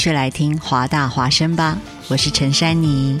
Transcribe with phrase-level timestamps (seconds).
[0.00, 1.76] 去来听华大华声吧，
[2.08, 3.20] 我是陈珊妮。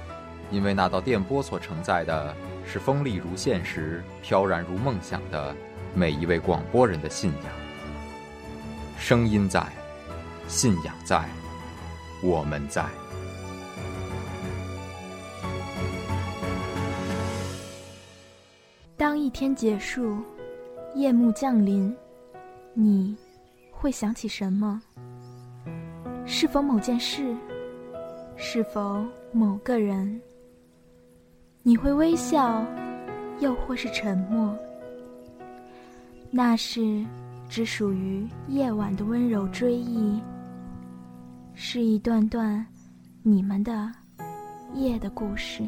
[0.51, 2.35] 因为那道电波所承载的
[2.65, 5.55] 是锋利如现实、飘然如梦想的
[5.95, 7.51] 每一位广播人的信仰。
[8.99, 9.65] 声音在，
[10.47, 11.23] 信仰在，
[12.21, 12.85] 我们在。
[18.97, 20.17] 当一天结束，
[20.93, 21.95] 夜幕降临，
[22.75, 23.17] 你
[23.71, 24.79] 会想起什么？
[26.25, 27.35] 是否某件事？
[28.37, 30.21] 是否某个人？
[31.63, 32.65] 你会微笑，
[33.39, 34.57] 又或是沉默？
[36.31, 37.05] 那是
[37.47, 40.19] 只属于夜晚的温柔追忆，
[41.53, 42.65] 是一段段
[43.21, 43.91] 你们的
[44.73, 45.63] 夜的故事。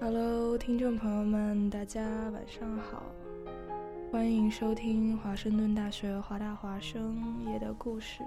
[0.00, 2.00] Hello，听众朋友们，大家
[2.32, 3.02] 晚上好，
[4.56, 8.22] 收听华盛顿大学华大华生夜的故事。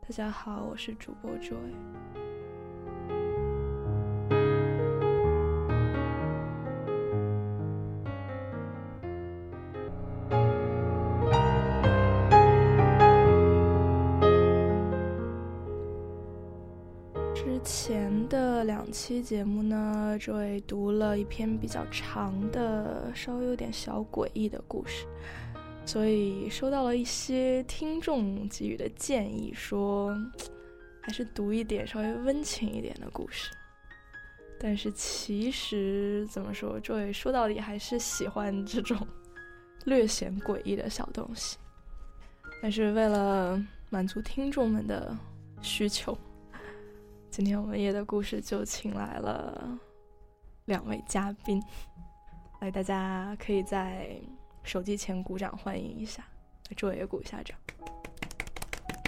[0.00, 1.74] 大家好，我是主播 Joy。
[19.06, 25.04] 期节目呢这位读了一篇比较长的、稍微有点小诡异的故事，
[25.84, 30.16] 所以收到了一些听众给予的建议，说
[31.02, 33.50] 还是读一点稍微温情一点的故事。
[34.58, 38.96] 但是其实怎么说这位说到底还是喜欢这种
[39.84, 41.58] 略显诡异的小东西。
[42.62, 45.14] 但是为了满足听众们的
[45.60, 46.16] 需求。
[47.36, 49.76] 今天我们夜的故事就请来了
[50.66, 51.60] 两位嘉宾，
[52.60, 54.16] 来，大家可以在
[54.62, 56.22] 手机前鼓掌欢迎一下，
[56.76, 57.58] 周伟也鼓一下掌。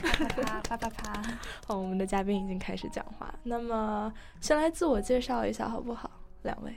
[0.02, 1.22] 啪啪啪啪啪！
[1.68, 6.10] 好，我们的嘉宾已经开始讲话，那么先来自我介绍一下好不好？
[6.42, 6.76] 两位，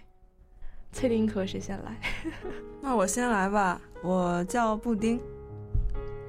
[0.91, 1.97] 崔丁可谁先来？
[2.79, 5.19] 那我先来吧，我叫布丁，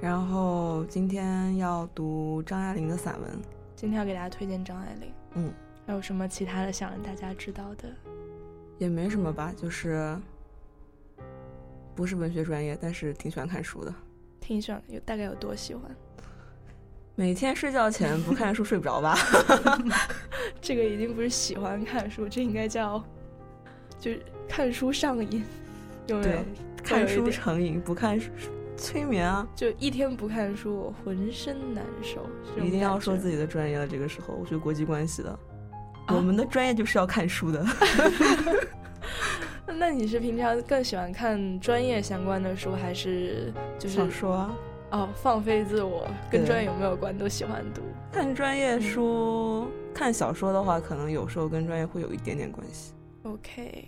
[0.00, 3.59] 然后今天要读张爱玲的散文。
[3.80, 5.50] 今天要给大家推荐张爱玲，嗯，
[5.86, 7.88] 还有什么其他的想让大家知道的？
[8.76, 10.14] 也没什么吧，就是
[11.94, 13.94] 不是文学专业，但是挺喜欢看书的。
[14.38, 15.90] 挺喜欢，有大概有多喜欢？
[17.14, 19.16] 每天睡觉前不看书睡不着吧？
[20.60, 23.02] 这个已经不是喜欢看书，这应该叫
[23.98, 25.42] 就是看书上瘾，
[26.06, 26.44] 有没有？
[26.84, 28.28] 看书成瘾，不看书。
[28.80, 29.46] 催眠啊！
[29.54, 32.26] 就一天不看书，我浑身难受。
[32.64, 35.30] 一定要说自己的专业了，这个时候我学国际关系的，
[36.06, 37.64] 啊、我们的专业就是要看书的。
[39.78, 44.56] 那你是平常更喜欢看专业相关的书，还是就是小说啊？
[44.90, 47.82] 哦，放飞自我，跟专业有没有关都喜欢读。
[48.10, 52.92] 看专业书、嗯、看小说的话，可能有时候跟专业会有一点点关系。
[53.22, 53.86] OK，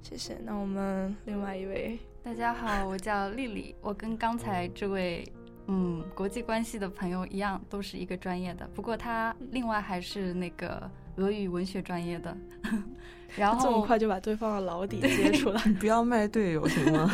[0.00, 0.38] 谢谢。
[0.42, 1.98] 那我们另外一位。
[2.24, 5.26] 大家好，我叫丽丽，我跟刚才这位
[5.66, 12.36] 嗯国际关系的朋友一样，都是一个专业的，不过他另外还是那个俄语文学专业的。
[13.36, 17.10] 然后 这么快就把对方的老底 揭出来，你不要卖队友行吗？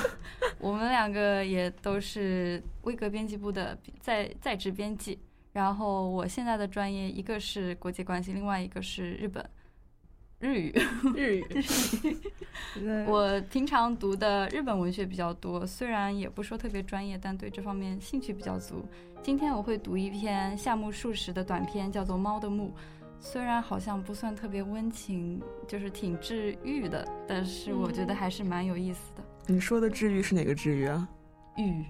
[0.59, 5.19] 我们两个也都是威格编辑部的在在职编辑，
[5.53, 9.49] 然后我现在的专业一个是国际关系，另外一个是日本。
[10.39, 10.75] 日语，
[11.17, 11.45] 日语。
[12.83, 18.85] 那我平常读的日本文学比较多，虽然也不说特别专业，但对这方面兴趣比较足。
[19.23, 22.69] 今天我会读一篇夏目漱石的短篇，叫做《猫的墓》。
[23.21, 29.25] 虽然好像不算特别温情，就是挺治愈的，但是我觉得还是蛮有意思的。
[29.49, 31.09] 你说的治愈是哪个治愈啊？
[31.57, 31.85] 愈，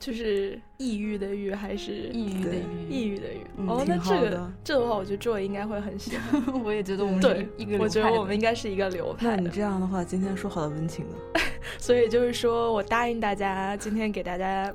[0.00, 3.46] 就是抑郁的郁还是抑郁的郁，抑郁的郁？
[3.58, 6.42] 嗯哦，那这个的这的话，我觉得 Joy 应该会很喜欢。
[6.64, 9.48] 我也觉得我们 对是一个，我觉得我们应该是一个流派那你。
[9.50, 11.14] 这样的话，今天说好的温情呢？
[11.78, 14.72] 所以就是说我答应大家，今天给大家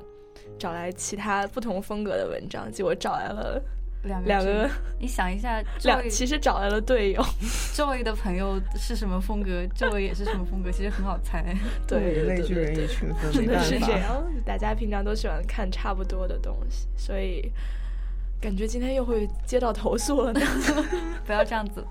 [0.56, 3.60] 找来其他不同风格的文章，结果找来了
[4.06, 7.22] 两个两个你想一下两其实找来了队友。
[7.74, 11.54] Joy 的朋友是什么风格，Joy 也是什么风格，其实很好猜。
[11.86, 13.60] 对，类聚，人以群分，真的。
[13.62, 17.52] 是这样，大家平常都喜欢看差不多的东西，所以
[18.40, 20.40] 感觉今天又会接到投诉了呢。
[21.26, 21.84] 不要这样子，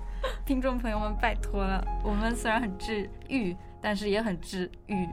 [0.44, 1.86] 听众朋友们，拜托了。
[2.02, 5.06] 我们虽然很治愈，但是也很治愈。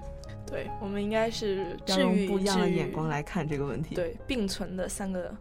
[0.46, 5.36] 对，我们应该是要治愈用不一样的眼光来看这个问题。，对并存的三个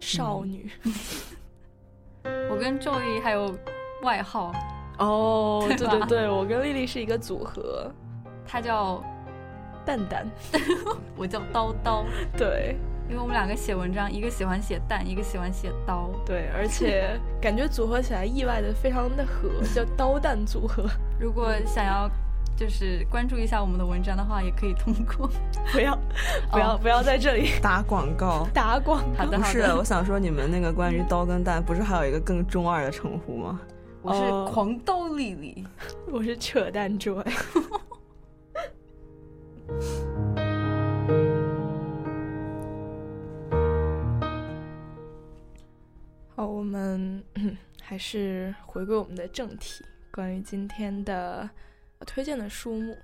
[0.00, 0.70] 少女。
[2.50, 3.56] 我跟 Joy 还有
[4.02, 4.52] 外号，
[4.98, 7.90] 哦， 对对对对，我跟丽丽是一个组合，
[8.46, 9.02] 她叫
[9.84, 10.26] 蛋蛋。
[11.16, 12.04] 我叫刀刀，
[12.36, 12.76] 对
[13.08, 16.10] 因为我们两个写文章，一个喜欢写蛋，一个喜欢写刀。
[16.26, 20.84] 对，而且感觉组合起来意外的非常的合，叫刀蛋组合。
[21.20, 22.10] 如果想要
[22.56, 25.30] 就是关注一下我们的文章的话，也可以通过。
[25.72, 25.94] 不要
[26.50, 28.48] 不要、哦不要在这里打广告。
[28.54, 29.24] 打广告。
[29.24, 33.60] 好的，不是，我想说你们那个关于刀跟蛋，不是还有一个更中二的称呼吗？
[34.00, 35.66] 我是哦狂刀丽丽。
[36.10, 37.22] 我是扯淡 joy。
[46.34, 51.48] 好，我们嗯 还是回归我们的正题，关于今天的
[52.04, 52.96] 推荐的书目。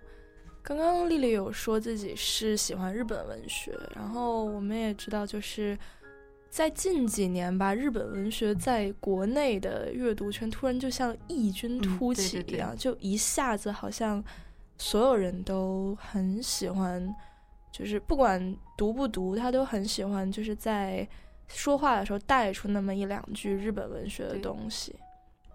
[0.62, 5.76] 刚刚丽丽有说自己是喜欢日本文学，然后我们也知道，就是
[6.48, 14.22] 在近几年吧，日本文学在国内的阅读圈突然就像异军突嗯对对对起一样，就一下子好像
[14.78, 17.12] 所有人都很喜欢，
[17.72, 21.08] 就是不管读不读，他都很喜欢，就是在
[21.48, 24.94] 说话的时候带出那么一两句日本文学的东西。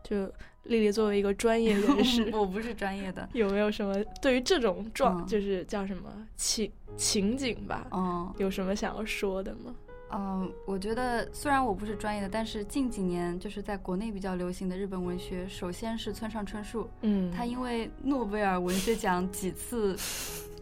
[0.07, 0.25] 就
[0.63, 3.27] 丽丽作为一个专业人士， 我不是专业的。
[3.33, 6.04] 有没有什么对于这种状，嗯就是叫什么
[6.36, 9.75] 情情景吧，嗯有什么想要说的吗？
[10.09, 19.98] 嗯，我觉得虽然我不是专业的，但是近几年就是在国内比较流行的日本文学，首先是村上春树，嗯他因为诺贝尔文学奖几次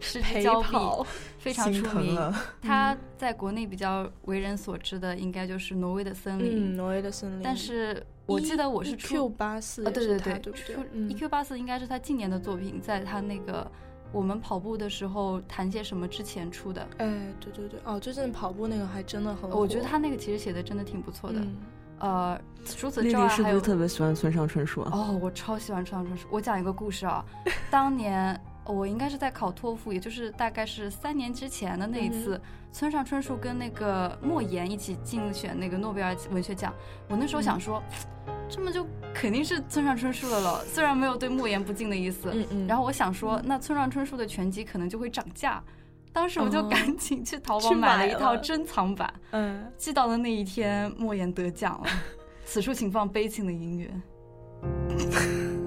[0.00, 1.06] 失交臂，跑，
[1.38, 2.14] 非常出名。
[2.14, 2.34] 疼了。
[2.60, 7.40] 他在国内比较为人所知的，应该就是《挪威的森林》嗯，挪威的森林。
[7.40, 13.70] 但是我记得我是 E 初 Q 八四啊，对对对，对不对出嗯 EQ 八四应该是他近年的作品，在他那个
[14.12, 16.82] 我们跑步的时候谈些什么之前出的。
[16.98, 17.06] 哎，
[17.40, 21.38] 对对对，哦，最近跑步那个还真的很火，我觉得他那个其实写的真的挺不错的。
[21.40, 21.56] 嗯
[21.98, 24.90] 呃，除此丽丽是不之外还有是特别喜欢村上春树啊？
[24.92, 26.28] 哦，我超喜欢村上春树。
[26.30, 27.24] 我讲一个故事啊，
[27.70, 32.40] 当年我应该是在考托福，也就是大概是三年之前的那一次，
[32.72, 36.74] 村上春树跟那个莫言一起竞选那个诺贝尔文学奖。
[37.08, 37.82] 我那时候想说，
[38.48, 42.30] 这么就肯定是村上春树的了，虽然没有对莫言不敬的意思。
[42.32, 45.62] 嗯嗯，然后我想说，那村上春树的全集可能就会涨价。
[46.12, 51.86] 当时我就哦赶紧去淘宝买了买了一套珍藏版，嗯，寄到的那一天，莫言得奖了。
[52.46, 53.90] 此处请放悲情的音乐。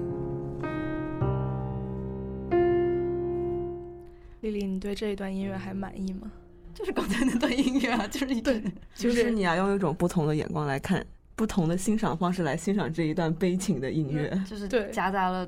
[4.40, 6.30] 丽丽，你对这一段音乐还满意吗？
[6.72, 8.62] 就是刚才那段音乐啊，就是一对
[8.94, 11.04] 就是你要用一种不同的眼光来看，
[11.34, 14.30] 不同的欣赏方式来欣赏这一段悲情的音乐。
[14.48, 15.46] 就是对夹杂了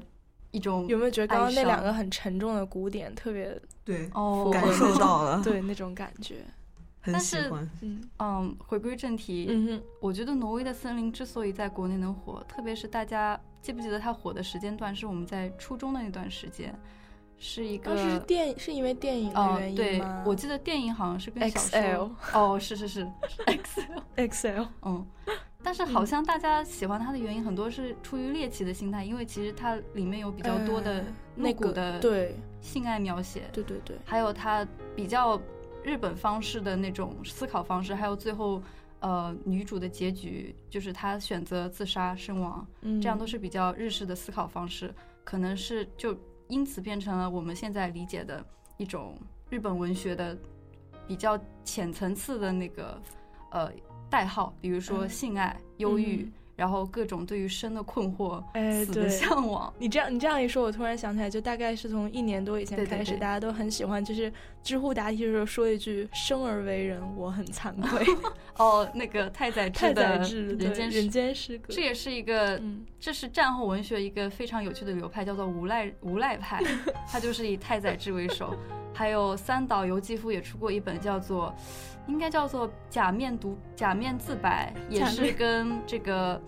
[0.51, 6.45] 一种有没有觉得刚刚那两个很沉重的鼓点特别对，哦感受到了，对那种感觉？
[7.01, 7.69] 很但是喜欢。
[7.81, 16.73] 嗯嗯，回归正题，嗯哼，我觉得挪威的森林之所以在国内能火，特别是大家记不记得它火的时间段是我们在初中的那段时间，
[17.45, 23.05] 是一个当时是电是因为电影的哦原因对吗？，我记得电影好像是跟小说 XL 哦，是是是
[24.17, 25.05] XL，XL 嗯，
[25.61, 32.37] 但是好像大家喜欢它的原因很多是出于猎奇的心态，因为其实它里面有比较多的呃露那个骨的对。
[32.61, 35.37] 性爱描写，对对对，还有它比较
[35.83, 38.63] 日本方式的那种思考方式，还有最后
[39.01, 44.95] 呃女主的结局就是她选择自杀身亡，嗯，这样都是比较日式的思考方式，
[45.25, 46.17] 可能是就
[46.53, 48.45] 因此变成了我们现在理解的
[48.77, 49.19] 一种
[49.49, 50.37] 日本文学的
[51.09, 53.01] 比较浅层次的那个
[53.51, 53.73] 呃
[54.11, 56.23] 代号，比如说嗯性爱、忧郁。
[56.25, 59.73] 嗯然后各种对于生的困惑、哎，死的对，向往。
[59.79, 64.31] 你这样你这样一说，我突然想起来，就大概是从一年多以前开始，对对对大家都很喜欢，就是
[64.63, 68.07] 知乎答题的时候说一句“生而为人，我很惭愧
[68.57, 76.63] 哦，那个太宰”，治的治人间人间失格，这也是一个，嗯这是战后文学一个非常有趣的流派，叫做无赖无赖派，
[77.11, 78.55] 它就是以太宰治为首。
[78.95, 81.53] 还有三岛由纪夫也出过一本叫做，
[82.07, 86.41] 应该叫做《假面独假面自白》，也是跟这个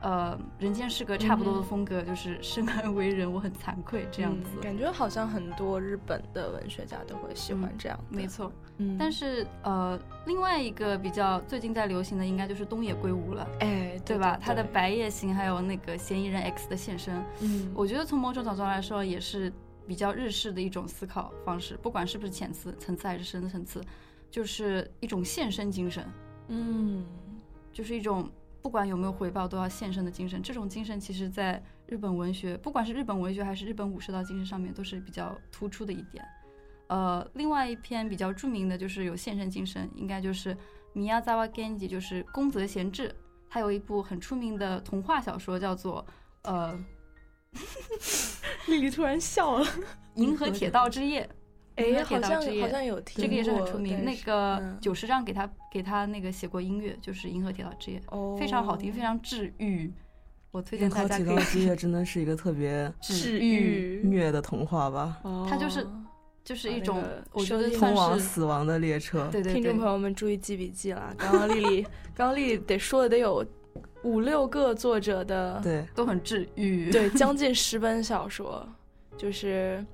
[0.00, 4.50] 呃人间失格差不多的嗯风格，就是生而为人，我很惭愧这样子。
[4.56, 13.48] 嗯感觉好像很多日本的文学家都会喜欢这样的，没错，嗯，但是呃，另外一个比较最近在流行的，应该就是东野圭吾了。
[13.60, 14.38] 哎，对吧？
[14.40, 19.52] 他的白夜行，还有那个嫌疑人 X 的现身，嗯，我觉得从某种角度来说，也是
[19.86, 23.82] 比较日式的一种思考方式，不管是不是浅次层次还是深层次，
[24.30, 26.06] 就是一种献身精神，
[26.48, 27.04] 嗯
[27.72, 28.28] 就是一种
[28.62, 30.42] 不管有没有回报都要献身的精神。
[30.42, 36.24] 这种精神其实在日本文学，不管是日本文学还是日本武士道精神上面，都是比较突出的一点。
[36.88, 40.56] 呃，另外一篇比较著名的就是有献身精神，应该就是
[40.94, 43.14] 宮沢賢治，就是宫泽贤治。
[43.48, 46.04] 他有一部很出名的童话小说，叫做
[46.42, 46.78] 呃
[48.66, 49.64] 丽丽突然笑了，
[50.16, 51.22] 《银河铁道之夜》。
[51.88, 54.04] 银哎，河铁好像道之夜好像有听过，这个也是很出名。
[54.04, 59.92] 那个嗯久石让给他给他那个写过音乐，就是《银河铁道之夜》，哦非常好听，非常治愈。
[60.52, 65.86] 我推荐大家可以铁道之夜真的是一个特别 治愈，虐的童话吧，它就是
[66.42, 69.28] 就是一种我觉得通往死亡的列车。
[69.30, 71.82] 对对听众朋，友们注意记笔记了，刚刚丽丽，
[72.14, 73.46] 刚刚丽丽得说的得有
[74.02, 76.90] 五六个作者的，对，都很治愈。
[76.90, 78.66] 对， 将近十本小说，
[79.16, 79.84] 就是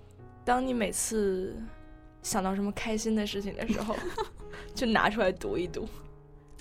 [0.45, 1.55] 当你每次
[2.27, 3.95] 想到什么开心的事情的时候，
[4.75, 5.89] 就拿出来读一读，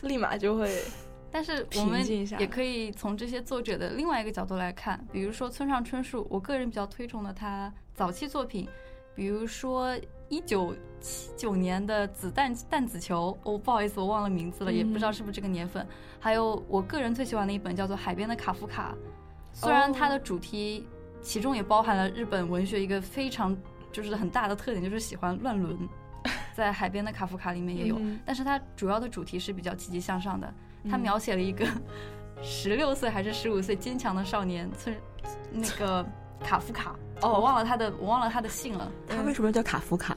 [0.04, 0.84] 立马就会。
[1.32, 2.06] 但是我们
[2.40, 8.70] 也可以从这些作者的另外一个角度来看，比如说村上春树，我个人比较推崇的他早期作品，
[9.16, 9.98] 比如说
[10.30, 15.86] 一九七九年的《子弹弹子球》，哦，不好意思，我忘了名字了，也不知道是不是这个年份。
[16.20, 18.96] 还有我个人最喜欢的一本叫做《海边的卡夫卡》，
[19.60, 20.88] 虽然它的主题
[21.22, 23.58] 其中也包含了日本文学一个非常
[23.96, 25.78] 就是很大的特点，就是喜欢乱伦，
[26.54, 30.54] 在《海边的卡夫卡》里面也有，嗯但是它主要的主题是比较积极向上的。
[30.90, 31.66] 他嗯描写了一个
[32.42, 34.96] 十六岁还是十五岁坚强的少年，村
[35.52, 36.06] 那个
[36.42, 36.94] 卡夫卡。
[37.24, 38.92] 哦，我忘了他的，我忘了他的姓了。
[39.08, 40.16] 他为什么叫卡夫卡？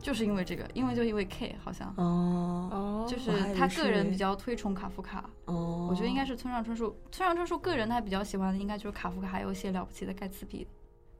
[0.00, 5.28] 就是因为这个，因为就因为 K 好像，哦哦，就是他个人比较推崇卡夫卡。
[5.46, 6.96] 哦，我觉得应该是村上春树。
[7.10, 10.64] 村上春树个人他比较喜欢的应该就是卡夫卡，还有一些了不起的盖茨比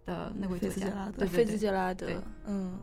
[0.06, 1.12] 的那位作家。
[1.18, 2.06] 对菲茨对对，杰拉德，
[2.46, 2.78] 嗯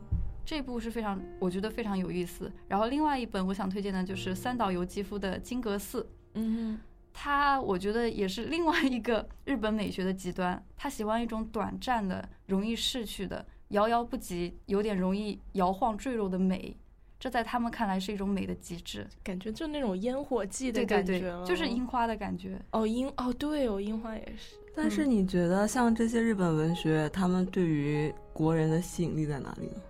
[0.46, 2.52] 这部是非常，我觉得非常有意思。
[2.68, 6.02] 然后另外一本我想推荐的就是三岛由纪夫的《金阁寺》。
[6.36, 6.78] 嗯
[7.16, 16.76] 他我觉得也是另外一个日本美学的极端，他喜欢一种短暂的、容易逝去的、遥遥不及、有点容易摇晃坠落的美，
[17.24, 19.08] 这在他们看来是一种美的极致。
[19.24, 22.60] 感觉就那种烟火气的对对对感觉了，，就是樱花的感觉。
[22.72, 29.82] 哦樱哦对哦樱花也是，但是你觉得像这些日本文学，他们对于国人的吸引力在哪里呢？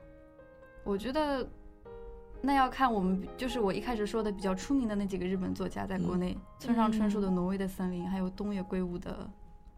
[0.83, 1.43] 我觉得
[2.39, 9.27] 那要看我们，就是我一开始说的比较出名的那几个日本作家，在国内，村上春树的《挪威的森林》，还有东野圭吾的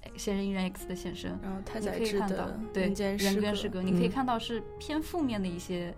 [0.19, 1.31] 《嫌疑人 X 的现身》。
[1.41, 5.95] 然后太你宰治可以看到的，对人间人跟失格，你可以嗯看到是偏负面的一些，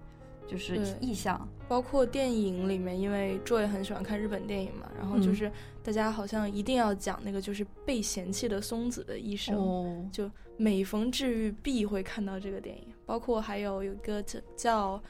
[0.48, 1.48] 就是意象。
[1.68, 5.52] 包括电影里面，因为 Joy 很喜欢看日本电影嘛，然后就嗯是
[5.84, 12.84] 大家好像一定要讲那个就是被嫌弃的松子的一生，哦，就每逢治愈必会看到这个电影。
[13.06, 15.04] 包括还有有一个叫叫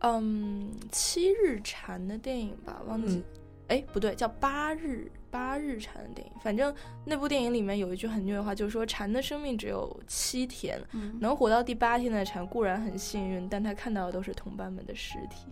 [0.00, 3.24] 嗯七日禅的电影吧，忘记嗯，
[3.68, 6.32] 哎、不对，叫八日八日蝉的电影。
[6.42, 15.46] 反正那部电影里面有一句很虐的话，就是说蝉的生命只有七天，嗯，能活到第八天的蝉固然很幸运，但他看到的都是同伴们的尸体，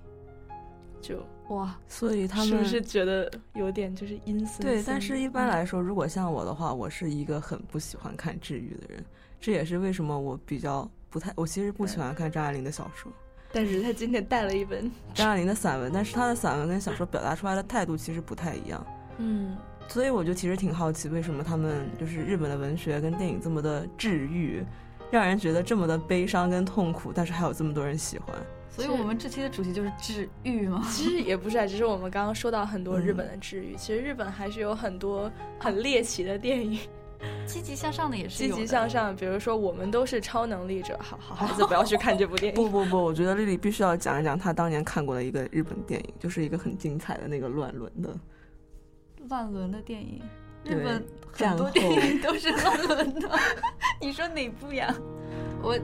[1.01, 4.67] 就哇，所以他们是不是觉得有点就是阴森森？
[4.67, 9.05] 对，但是一般来说，如果像我的话，我是一个很不喜欢看治愈的人，
[9.41, 13.11] 这也是为什么我比较不太，我其实不喜欢看张爱玲的小说，
[13.53, 18.87] 但是他今天带了一本，张爱玲的散文，但是他的散文跟小说表达出来的态度其实不太一样。
[19.19, 19.57] 嗯，
[19.89, 24.65] 所以我就其实挺好奇，为什么他们就是日本的文学跟电影这么的治愈，
[25.11, 28.35] 让人觉得这么的悲伤跟痛苦，但是还有这么多人喜欢。
[28.71, 30.87] 所以我们这期的主题就是治愈吗。
[30.89, 36.79] 其实也不是啊，只是我们刚刚说到很多嗯日本的治愈，其实日本还是有很多很猎奇的电影，
[37.47, 42.57] 积极向上的也是积极向上，比如说我们都是超能力者，好好孩子不要去看这部电影。
[42.63, 48.15] 不不不，我觉得丽丽必须要讲一讲她当年看过的一个日本电影，就是一个很精彩的那个乱伦的。
[49.29, 50.21] 乱伦的电影。
[50.63, 53.31] 日本很多电影都是乱伦的，
[53.99, 54.95] 你说哪部呀？
[55.63, 55.75] 我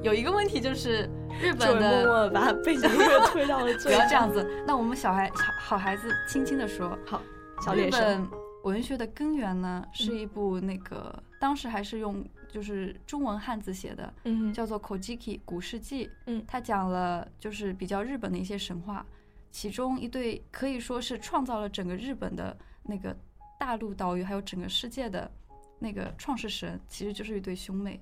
[0.00, 4.48] 有一个问题就是日本的默默把背景音乐推到了最 不最要这样子。
[4.64, 6.96] 那我们小孩小好孩子轻轻的说。
[7.04, 7.20] 好，
[7.64, 8.00] 小日猎声。
[8.00, 16.10] 本文学的根源呢，是一部那个、当时还是用就是中文汉字写的，嗯叫做《Kojiki》古世纪。
[16.26, 19.06] 嗯它讲了就是比较日本的一些神话，
[19.52, 23.16] 其中一对可以说是创造了整个日本的那个
[23.58, 25.30] 大陆岛屿，还有整个世界的
[25.78, 28.00] 那个创世神，其实就是一对兄妹。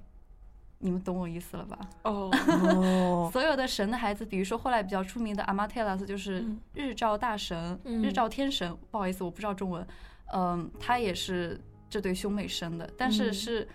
[0.78, 1.78] 你们懂我意思了吧？
[2.02, 8.76] 哦，哦， 所有的神的孩子，比如说后来比较出名的阿玛特拉斯，就是嗯日照大神、嗯日照天神。
[8.90, 9.87] 不好意思，我不知道中文。
[10.33, 13.69] 嗯，他也是这对兄妹生的，但是嗯是，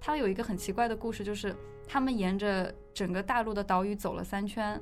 [0.00, 1.54] 他有一个很奇怪的故事，就是
[1.86, 4.80] 他们沿着整个大陆的岛屿走了三圈，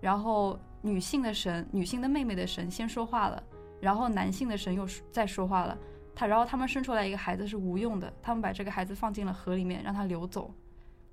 [0.00, 3.42] 然后女性的神、女性的妹妹的神先说话了，
[3.80, 5.78] 然后男性的神又说再说话了。
[6.14, 10.52] 他然后他们生出来一个孩子是无用的，他们把这个孩子放进了河里面，让他流走，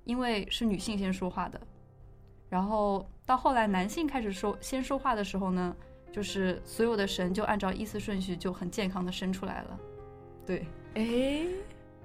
[0.04, 1.60] 因为是女性先说话的。
[2.48, 5.74] 然后到后来男性开始说先说话的时候呢，
[6.12, 9.78] 就是所有的神就按照依次顺序就很健康的生出来了。
[10.46, 11.46] 对，哎，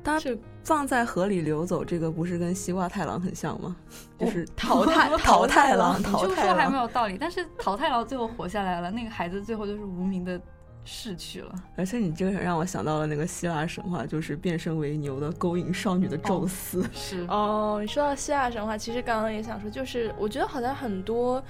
[0.04, 3.76] 它这放在河里流走，这个不是跟西瓜太郎很像吗？
[4.20, 6.78] 就是淘汰 淘汰郎，你淘汰这么说还没。
[6.78, 10.40] 有道理，但是淘汰郎最后活下来了，那个孩子最后就是无名的
[10.84, 11.56] 逝去了。
[11.76, 16.86] 而且你这个让我想到了那个希腊神话，就是变身为牛的勾引少女的宙斯。
[16.94, 21.44] 是哦，你说到希腊神话，其实刚刚也想说，就是我觉得好像很多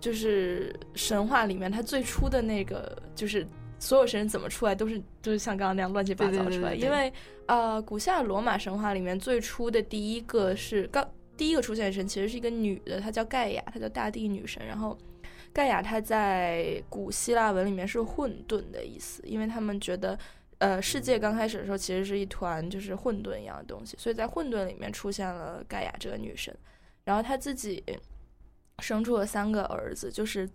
[0.00, 3.46] 就是神话里面，它最初的那个就是
[3.78, 6.74] 所有神怎么出来，都是都是像刚刚那样乱七八糟出来。
[6.74, 7.12] 因为
[7.46, 14.64] 呃，古希腊罗马神话里面最初的第一个是刚第一个出现的神，其实是一个女的，她叫盖亚，她叫大地女神。
[14.66, 14.96] 然后
[15.52, 20.18] 盖亚她在古希腊文里面是混沌的意思，因为他们觉得。
[20.58, 26.56] 呃，世界刚开始的时候其实是一团就是混沌一样的东西，所以在混沌里面出现了盖亚这个女神，
[27.04, 27.84] 然后她自己
[28.82, 30.48] 生出了三个儿子，就是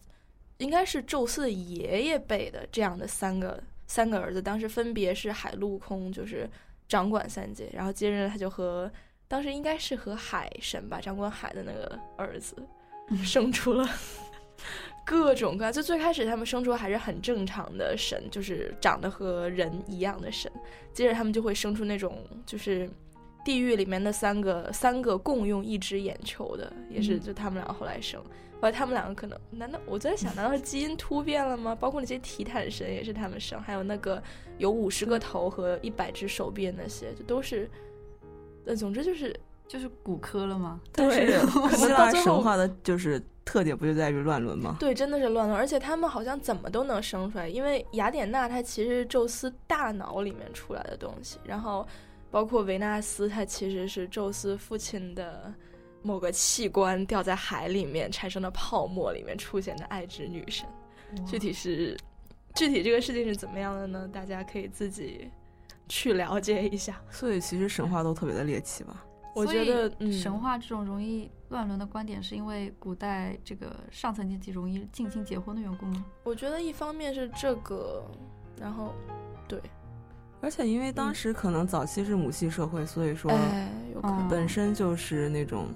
[0.57, 6.49] 应该是宙斯的爷爷辈的这样的三个三个儿子，当时分别是海陆空，就是
[6.87, 8.91] 掌管三界，然后接着他就和
[9.27, 12.55] 当时应该是和海神吧，掌管海的那个儿子
[13.23, 13.89] 生出了。
[15.03, 20.49] 各种各样，就最开始他们生出还是很正常的神，就是长得和人一样的神。
[20.93, 22.87] 接着他们就会生出那种就是
[23.43, 28.21] 地狱里面的三个三个共用一只眼球的，也是嗯就他们两个后来生。
[28.59, 31.75] 后来他们两个可能，难道我在想，难道是基因突变了吗？
[31.75, 34.21] 包括那些提坦神也是他们生，还有那个
[34.59, 37.69] 有五十个头和一百只手臂的那些，就都是。
[38.63, 39.35] 呃，总之就是
[39.67, 40.79] 就是骨科了吗？
[40.93, 41.07] 对
[41.67, 44.77] 可希腊能到最后神话的就是特点不就在于乱伦吗？
[44.79, 51.87] 对，真的是乱伦，而且他们好像怎么都能生出来，因为雅典娜她其实是宙斯大脑里面出来的东西，然后
[52.31, 55.53] 包括维纳斯，她其实是宙斯父亲的
[56.01, 60.67] 某个器官掉在海里面产生的泡沫里面出现的爱之女神。
[61.27, 61.97] 具体是
[62.55, 64.09] 具体这个事情是怎么样的呢？
[64.11, 65.29] 大家可以自己
[65.89, 67.01] 去了解一下。
[67.09, 69.05] 所以其实神话都特别的猎奇吧。
[69.35, 76.05] 我觉得，嗯，神话这种容易乱伦的观点，是因为古代这个上层阶级容易近亲结婚的缘故吗？
[76.23, 78.05] 我觉得一方面是这个，
[78.59, 78.93] 然后
[79.47, 79.61] 对，
[80.41, 84.27] 而且因为当时可能早期是母系社会，所以说哎，有可能。
[84.27, 85.67] 嗯本身就是那种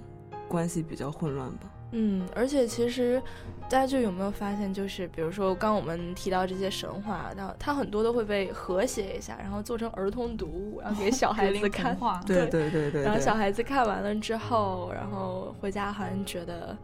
[0.48, 1.70] 关系比较混乱吧。
[1.92, 3.22] 嗯，而且其实
[3.70, 13.04] 大家就有没有发现，就是比如说刚我们提到这些神话，然后它很多都会被和谐一下，然后做成儿童读物，然后给小孩子 看对对对对对。
[13.04, 16.76] 然后小孩子看完了之后，然后回家好像觉得。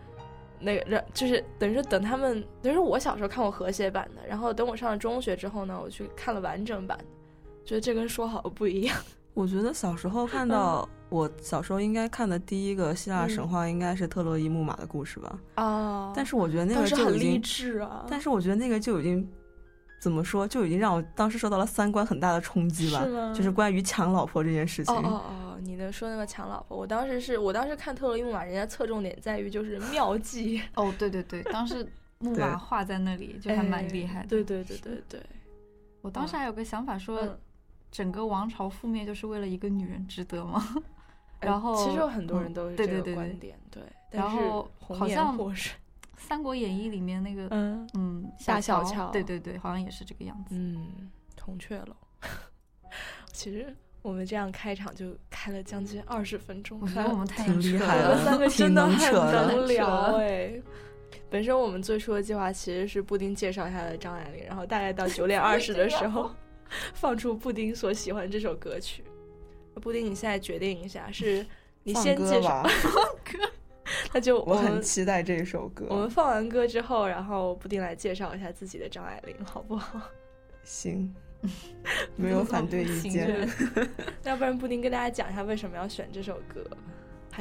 [0.64, 7.06] 那个让就是等于说等他们，等于说我小时候看过和谐版的，然后等我上了中学之后呢，我去看了完整版的，
[7.66, 8.98] 觉得这跟说好的不一样。
[9.34, 15.40] 我觉得小时候看到，我小时候应该看的第一个希腊神话应该是特洛伊木马的故事吧。
[15.56, 18.06] 哦但是我觉得那个就很励就已经，志啊。
[18.10, 19.26] 但是我觉得那个就已经
[20.02, 23.10] 怎么说，就已经让我当时受到了三观很大的冲击吧是。
[23.10, 23.34] 吗？
[23.34, 24.94] 就是关于抢老婆这件事情。
[24.94, 31.88] 哦哦哦，你的说那个抢老婆，我当时是我当时看特洛伊木马，人家侧重点在于就是妙计，哦，对对对，当时
[32.20, 34.26] 木马画在那里就还蛮厉害的。
[34.26, 35.22] 哎对对对对对，
[36.02, 37.40] 我当时还有个想法说，嗯
[37.92, 40.66] 整个王朝覆灭就是为了一个女人，值得吗？
[41.40, 43.84] 哎 然后其实有很多人嗯都是这个对对对对观点，对。
[44.12, 45.38] 然后好像
[46.18, 50.56] 三国演义》里面那个嗯嗯大小乔，对对对，好像也是这个样子。
[50.56, 51.96] 嗯，铜雀楼。
[53.34, 59.14] 其实我们这样开场就开了将近二十分钟，我觉得我们太厉害了三个真的很
[59.48, 60.62] 能聊扯哎。
[61.30, 66.30] 本身我们最初的计划其实是布丁介绍一下的张爱玲，然后大概到九点二十的时候，
[66.94, 69.04] 放出布丁所喜欢这首歌曲。
[69.82, 71.46] 布丁，你现在决定一下，是
[71.84, 73.52] 你先介绍 放歌，
[74.14, 75.88] 那就我很期待这首歌。
[75.90, 80.02] 我们放完歌之后，然后布丁来介绍一下自己的张爱玲，好不好？
[80.64, 81.14] 行，
[82.16, 83.48] 没有反对意见。
[84.24, 86.64] 要不然布丁跟大家讲一下为什么要选这首歌，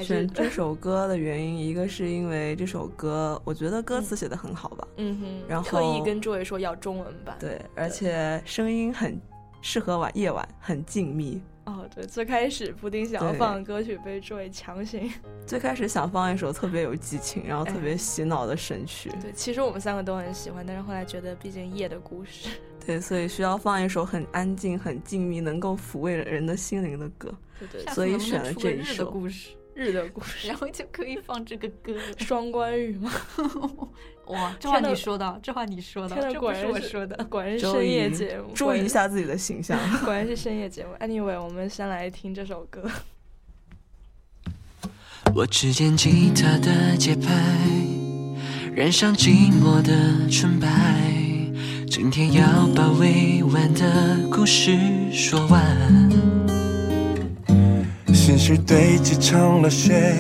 [0.00, 9.20] 还是选这首歌的原因，一个是因为这首歌，我觉得歌词写的很好吧，嗯哼，然后特意跟诸位说要中文版，对，而且声音很
[9.60, 11.38] 适合晚夜晚，很静谧。
[11.66, 15.12] 哦，对，最开始布丁想要放的歌曲被诸位强行，
[15.46, 22.48] 最开始想放一首特别有激情，然后特别洗脑的神曲，对，其实我们三个都很喜欢，但是后来觉得毕竟夜的故事，
[22.84, 29.10] 对，所以需要放一首很安静、很静谧，能够抚慰人的心灵的歌，对对所以选了这一首。
[29.10, 31.94] 故事，日的故事，然后就可以放这个歌。
[32.18, 33.12] 双关语吗？
[34.26, 37.24] 哇，这话你说的，这话你说的，这不是果然我说的。
[37.24, 39.78] 果然是深夜节目，注意一下自己的形象。
[40.04, 40.94] 果然是深夜节目。
[41.00, 42.88] Anyway，我们先来听这首歌。
[45.34, 47.32] 我只见吉他的节拍，
[48.74, 50.68] 染上寂寞的纯白。
[51.88, 54.78] 今天要把未完的故事
[55.12, 56.49] 说完。
[58.30, 60.14] 心事堆积成了雪，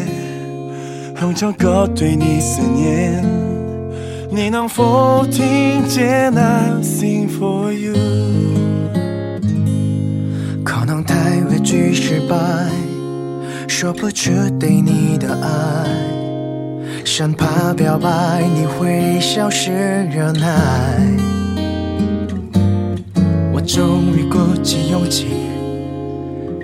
[1.14, 3.24] 哼着歌对你思念。
[4.28, 7.94] 你能否听见？I sing for you。
[10.64, 12.36] 可能太畏惧失败，
[13.68, 15.86] 说不出对你的爱，
[17.04, 20.98] 生怕表白你会消失忍耐。
[23.52, 25.26] 我终于鼓起勇气，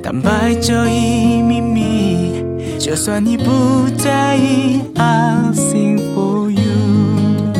[0.06, 2.44] 坦白这一秘密，
[2.78, 7.52] 就算你不在意，I'll sing for you。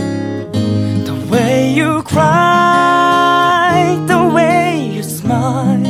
[1.05, 5.81] The way you cry, the way you smile。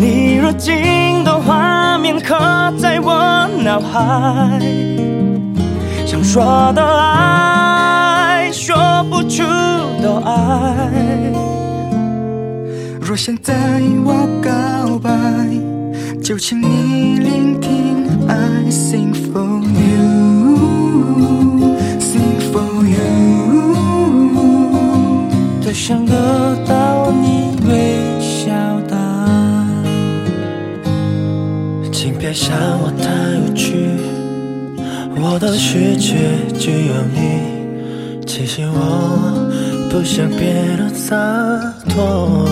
[0.00, 2.34] 你如镜的画面刻
[2.78, 4.58] 在我脑海，
[6.06, 8.74] 想说的爱，说
[9.10, 9.42] 不出
[10.00, 11.27] 的爱。
[13.08, 15.10] 若现在我告白，
[16.22, 19.62] 就请你聆听，I sing for
[20.52, 21.08] you，sing
[22.52, 23.72] for you，
[25.62, 28.52] 多想得到你微笑
[28.86, 28.94] 的。
[31.90, 33.08] 请别笑我太
[33.40, 33.96] 无趣，
[35.16, 36.14] 我的世界
[36.58, 37.56] 只有你。
[38.26, 39.48] 其实我
[39.88, 41.16] 不想变得洒
[41.88, 42.46] 脱。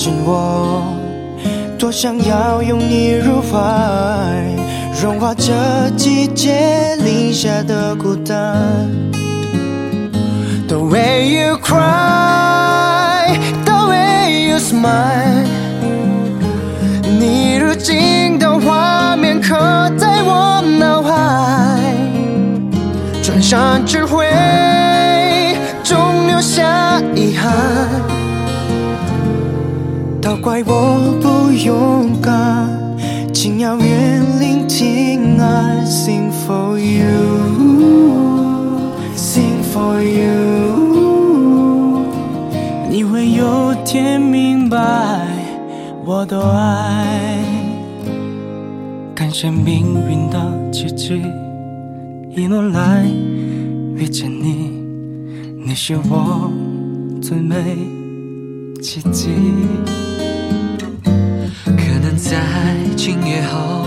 [0.00, 0.82] 慢靠近我，
[1.78, 3.58] 多想要拥你入怀，
[5.02, 5.52] 融化这
[5.94, 8.56] 季节零下的孤单。
[10.68, 13.36] The way you cry,
[13.66, 15.44] the way you smile，
[17.18, 19.54] 你如镜的画面刻
[19.98, 21.94] 在我脑海，
[23.22, 24.26] 转身只会
[25.82, 27.50] 终留下遗憾。
[30.30, 32.70] 都怪我不勇敢，
[33.34, 38.00] 请遥远聆听，I sing for you，sing
[39.74, 40.30] for you，
[42.88, 44.78] 你会有天明白
[46.04, 47.42] 我的爱。
[49.12, 51.20] 感谢命运的奇迹，
[52.36, 53.04] 一路来
[53.96, 54.70] 遇见你，
[55.66, 56.48] 你是我
[57.20, 57.99] 最美。
[58.80, 59.28] 奇迹。
[61.64, 62.38] 可能在
[62.96, 63.84] 今夜后，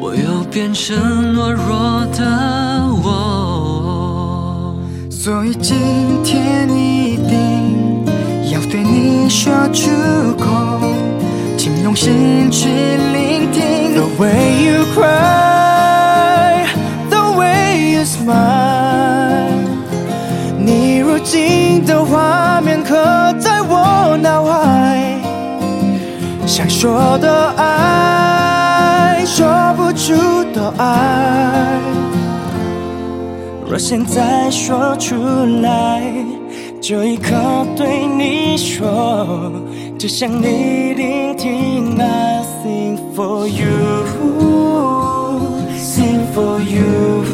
[0.00, 2.24] 我又变成懦弱的
[3.02, 4.76] 我，
[5.10, 5.76] 所以今
[6.22, 8.04] 天一定
[8.52, 9.90] 要对你说出
[10.38, 10.80] 口，
[11.56, 12.68] 请用心去
[26.78, 29.46] 说的爱，说
[29.78, 30.12] 不出
[30.52, 31.80] 的爱。
[33.66, 35.14] 若现在说出
[35.62, 36.02] 来，
[36.82, 37.32] 这一刻
[37.74, 39.50] 对你说，
[39.98, 41.98] 只想你聆听。
[41.98, 43.80] I sing for you，sing
[46.34, 47.24] for you。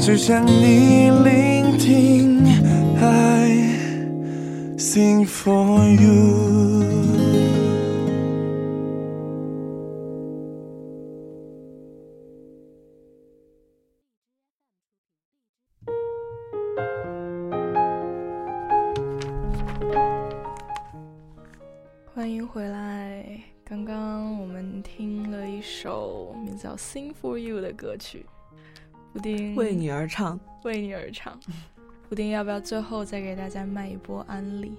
[0.00, 2.42] 只想你聆听
[3.00, 3.70] ，I
[4.76, 6.59] sing for you。
[26.92, 28.26] Sing for You》的歌曲，
[29.12, 31.38] 布丁为你而唱，为你而唱。
[32.08, 34.72] 布丁要不要最后再给大家卖一波安利？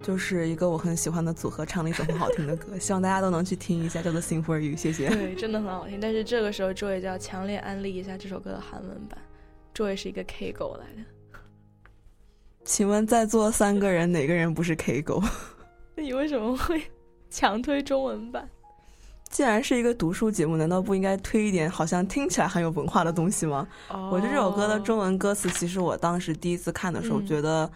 [0.00, 4.72] 就是一个我很喜欢的组合唱了一首很好听的歌，希望大家都能去听一下，叫做《Sing for You》。
[4.76, 5.08] 谢谢。
[5.08, 6.00] 对，真的很好听。
[6.00, 9.16] 但是这个时候，周伟就要强烈安利一下这首歌的韩文版。
[9.72, 11.40] 周伟是一个 K 狗来的。
[12.64, 15.22] 请问在座三个人哪个人不是 K 狗？
[15.94, 16.82] 那 你为什么会
[17.30, 18.48] 强推中文版？
[19.28, 23.66] 既然是一个读书节目，难道不应该推一点好像听起来很有文化的东西吗？
[24.10, 27.70] 我觉得这首歌的中文歌词，其实我当时第一次看的时候，觉得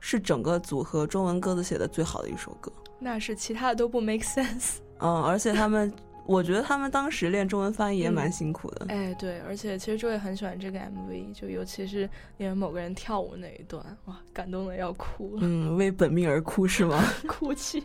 [0.00, 2.72] 是整个组合中文歌词写的最好的一首歌。
[2.98, 4.76] 那是其他的都不 make sense。
[4.98, 5.92] 嗯，而且他们。
[6.26, 8.86] 我觉得他们当时练中文翻译也蛮辛苦的。
[8.88, 12.04] 哎，对，而且其实周也很喜欢这个 MV，就尤其是
[12.38, 15.40] 里面某个人跳舞那一段，哇，感动的要哭了。
[15.42, 17.04] 嗯，为本命而哭是吗？
[17.28, 17.84] 哭泣。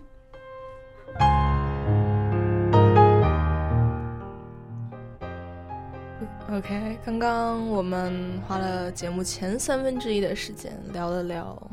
[6.51, 11.71] OK，刚刚我们花了节目前三分之一的时间聊了聊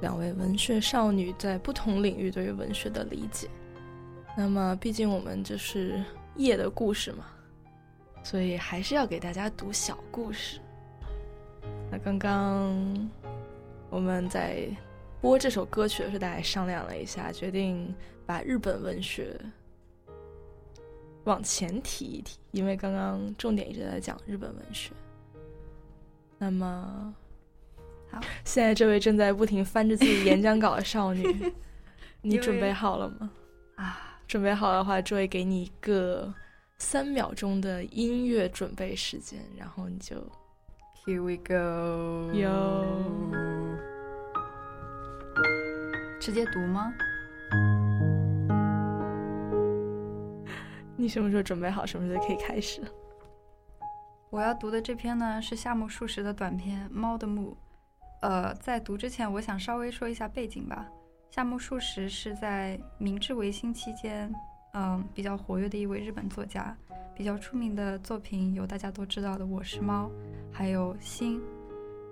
[0.00, 3.48] 两位文学少女在不同领域对于文学的理解。
[4.36, 6.02] 那么，毕竟我们就是
[6.36, 7.26] 夜的故事嘛，
[8.22, 10.58] 所以还是要给大家读小故事。
[11.90, 13.10] 那刚刚
[13.90, 14.68] 我们在
[15.20, 19.38] 播这首歌曲的时候，大家商量了一下，决定把日本文学
[21.28, 24.92] 往前提一提，因为刚刚重点一直在讲日本文学。
[26.38, 27.14] 那么，
[28.10, 31.52] 好，现在这位正在不停翻着自己演讲稿的少女，
[32.22, 33.30] 你准备好了吗？
[33.76, 34.04] 啊。
[34.26, 36.32] 准备好的话，就会给你一个
[36.78, 40.16] 三秒钟的音乐准备时间，然后你就
[41.04, 42.84] Here we go，有
[46.20, 46.92] 直接读吗？
[51.00, 52.82] 你什么时候准备好，什么时候可以开始？
[54.30, 57.52] 我要读的这篇呢是夏目漱石的短篇《猫的墓》。
[58.20, 60.88] 呃，在读之前，我想稍微说一下背景吧。
[61.30, 64.28] 夏目漱石是在明治维新期间，
[64.74, 66.76] 嗯，比较活跃的一位日本作家。
[67.14, 70.06] 比较出名的作品有大家都知道的《我是猫》，
[70.52, 71.38] 还有《心》。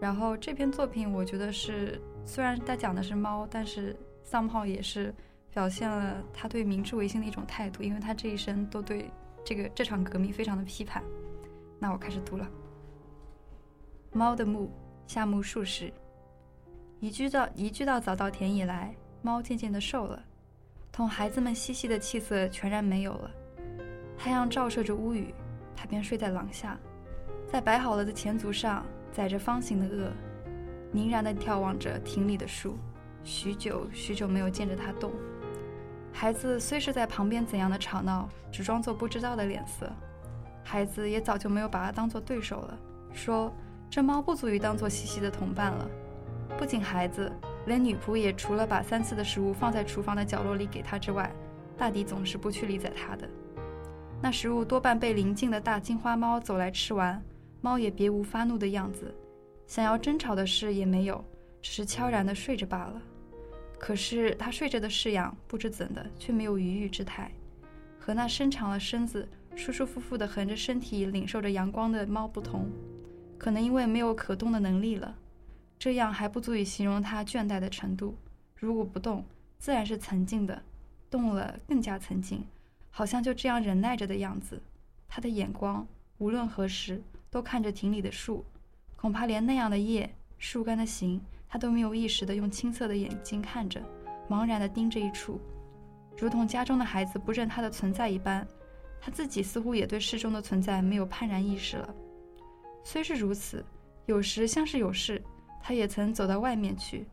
[0.00, 5.12] 然后这篇作品，我觉得是虽然它讲的是猫，但是丧炮也是
[5.56, 9.10] 表现了他对明治维新的一种态度，因为他这一生都对
[9.42, 11.02] 这个这场革命非常的批判。
[11.78, 12.44] 那我开始读了，
[14.18, 14.66] 《猫的墓》，
[15.10, 15.90] 夏目漱石。
[17.00, 18.94] 移居到移居到早稻田以来。
[19.22, 20.22] 猫渐渐的瘦了，
[20.92, 23.30] 同孩子们嬉戏的气色全然没有了。
[24.18, 25.32] 太阳照射着屋宇，
[25.74, 26.78] 它便睡在廊下，
[27.50, 30.10] 在摆好了的前足上载着方形的轭，
[30.92, 32.76] 凝然的眺望着亭里的树。
[33.24, 35.10] 许久许久没有见着它动。
[36.18, 39.86] 孩子虽是在旁边怎样的吵闹，只装作不知道的脸色。
[40.64, 42.78] 孩子也早就没有把它当做对手了，
[43.12, 43.54] 说
[43.90, 45.86] 这猫不足以当做西西的同伴了。
[46.58, 47.30] 不仅孩子。
[47.66, 51.28] 连女仆也除了把三次的食物放在厨房的角落里给他之外，
[51.76, 53.28] 大抵总是不去理睬他的。
[54.22, 57.20] 那食物多半被邻近的大金花猫走来吃完，
[57.60, 59.12] 猫也别无发怒的样子，
[59.66, 61.24] 想要争吵的事也没有，
[61.60, 63.02] 只是悄然地睡着罢了。
[63.78, 67.30] 可是他睡着的式样，不知怎的却没有愉悦之态，
[67.98, 72.70] 和那伸长了身子、舒舒服服地横着身体领受着阳光的猫不同，
[73.38, 75.14] 可能因为没有可动的能力了。
[75.78, 78.16] 这样还不足以形容他倦怠的程度。
[78.56, 79.24] 如果不动，
[79.58, 80.62] 自然是沉静的；
[81.10, 82.42] 动了，更加沉静，
[82.90, 84.60] 好像就这样忍耐着的样子。
[85.06, 85.86] 他的眼光
[86.16, 88.42] 无论何时都看着亭里的树，
[88.96, 91.20] 恐怕连那样的叶、树干的形，
[91.56, 93.80] 他都没有意识的用青涩的眼睛看着，
[94.28, 95.40] 茫然的盯着一处，
[96.18, 98.46] 如同家中的孩子不认他的存在一般。
[99.00, 101.94] 他自己似乎也对室中的存在没有幡然意识了。
[102.84, 103.64] 虽是如此，
[104.04, 105.22] 有时像是有事。
[105.62, 107.06] 他也曾走到外面去，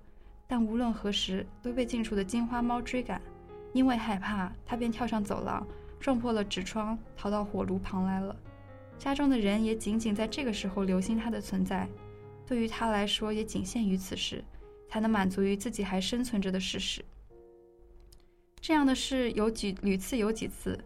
[0.45, 3.21] 但无论何时都被近处的金花猫追赶。
[3.71, 5.65] 因为害怕，他便跳上走廊，
[6.01, 8.35] 撞破了纸窗，逃到火炉旁来了。
[8.97, 11.87] 家中的人也仅仅在这个时候留心他的存在，
[12.53, 14.43] 对于他来说也仅限于此时，
[14.87, 17.03] 才能满足于自己还生存着的事实。
[18.61, 20.79] 这样的事有几屡次有几次。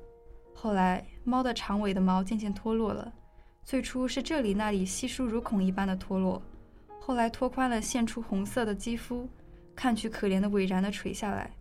[0.56, 3.12] 后来，猫的长尾的毛渐渐脱落了，
[3.66, 6.42] 最初是这里那里稀疏如孔一般的脱落。
[7.02, 9.28] 后来拓宽了，现出红色的肌肤，
[9.76, 11.52] 看去可怜的萎然的垂下来。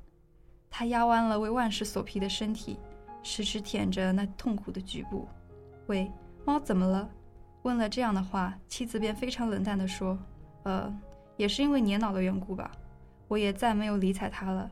[0.71, 2.79] 他压弯了为万事所披的身体，
[3.25, 5.27] 时时舔着那痛苦的局部。
[5.89, 6.09] 喂，
[6.45, 7.11] 猫怎么了？
[7.67, 10.17] 问了这样的话，妻子便非常冷淡地说
[10.63, 10.97] ：“呃，
[11.37, 12.71] 也是因为年老的缘故吧。”
[13.27, 14.71] 我也再没有理睬他了。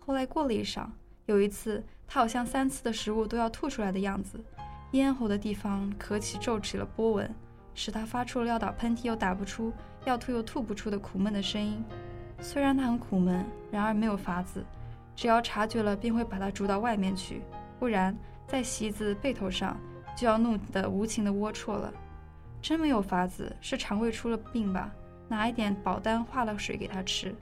[0.00, 0.84] 后来过了一晌，
[1.26, 4.44] 有一次，他好像三次的食物都要吐出来的样子，
[4.90, 7.32] 咽喉的地方咳起皱起了波纹，
[7.74, 9.72] 使他发出了要打喷嚏又打不出、
[10.04, 11.80] 要吐又吐不出的苦闷的声音。
[12.40, 14.64] 虽然他很苦闷，然而没有法子，
[15.14, 17.40] 只要察觉了，便会把他逐到外面去，
[17.78, 18.12] 不然
[18.48, 19.76] 在席子背头上
[20.16, 21.94] 就要弄得无情的龌龊了。
[22.62, 24.94] 真没有法子，是肠胃出了病吧？
[25.28, 27.34] 拿一点保丹化了水给他吃。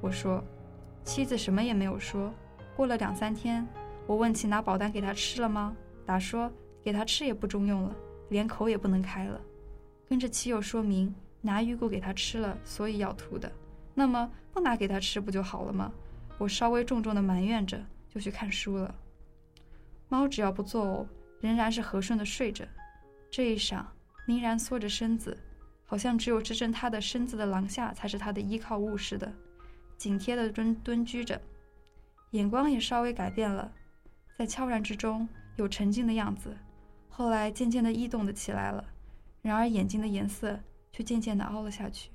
[0.00, 0.42] 我说，
[1.04, 2.34] 妻子什么也没有说。
[2.74, 3.66] 过了两三天，
[4.06, 5.74] 我问起拿保单给他吃了吗？
[6.04, 6.50] 答说
[6.82, 7.94] 给他吃也不中用了，
[8.28, 9.40] 连口也不能开了。
[10.08, 13.50] 跟着妻友说明拿鱼骨给他吃了，所以要吐的。
[13.94, 15.92] 那么不拿给他吃不就好了吗？
[16.38, 17.80] 我稍微重重的埋怨着，
[18.12, 18.94] 就去看书了。
[20.08, 21.06] 猫只要不作呕，
[21.40, 22.64] 仍然是和顺的睡着。
[23.30, 23.82] 这一晌，
[24.26, 25.38] 凝然缩着身子，
[25.84, 29.32] 好像只有支撑他的身子的廊下才是他的依靠物似的，
[29.96, 31.40] 紧贴的蹲蹲居着。
[32.32, 33.72] 眼光也稍微改变了，
[34.36, 36.54] 在悄然之中有沉静的样子，
[37.08, 38.84] 后来渐渐的异动的起来了。
[39.42, 40.58] 然而眼睛的颜色
[40.90, 42.10] 却渐渐的凹了下去，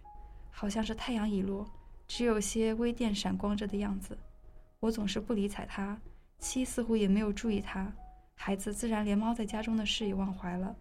[0.50, 1.66] 好像是太阳已落，
[2.10, 4.18] 只有些微电闪光着的样子。
[4.82, 5.98] 我总是不理睬他，
[6.40, 7.90] 妻似乎也没有注意他，
[8.36, 10.76] 孩子自然连猫在家中的事也忘怀了。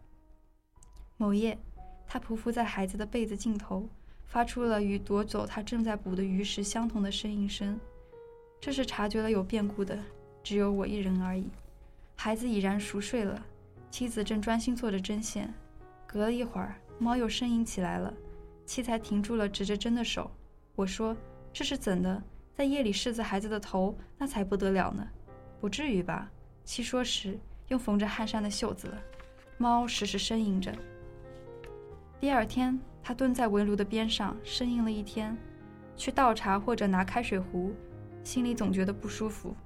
[1.21, 1.59] 某夜，
[2.07, 3.87] 他匍匐在孩子的被子尽头，
[4.25, 7.79] 发出了与夺走他正在捕的鱼时相同的呻吟声。
[8.59, 9.99] 这是察觉了有变故的，
[10.43, 11.51] 只有我一人而已。
[12.17, 13.45] 孩子已然熟睡了，
[13.91, 15.53] 妻子正专心做着针线。
[16.07, 18.15] 隔了一会儿，猫又呻吟起来了，
[18.65, 20.31] 妻才停住了指着针的手。
[20.75, 21.15] 我说
[21.53, 22.23] ：“这是怎的？
[22.55, 25.07] 在夜里试着孩子的头，那才不得了呢。”
[25.61, 26.31] 不至于吧？
[26.65, 28.99] 妻说时又缝着汗衫的袖子了。
[29.59, 30.75] 猫时时呻吟着。
[32.21, 35.35] 第二天，他蹲在围炉的边上呻吟了一天，
[35.97, 37.75] 去倒茶或者拿开水壶。
[38.23, 39.57] 心里总觉得不舒服，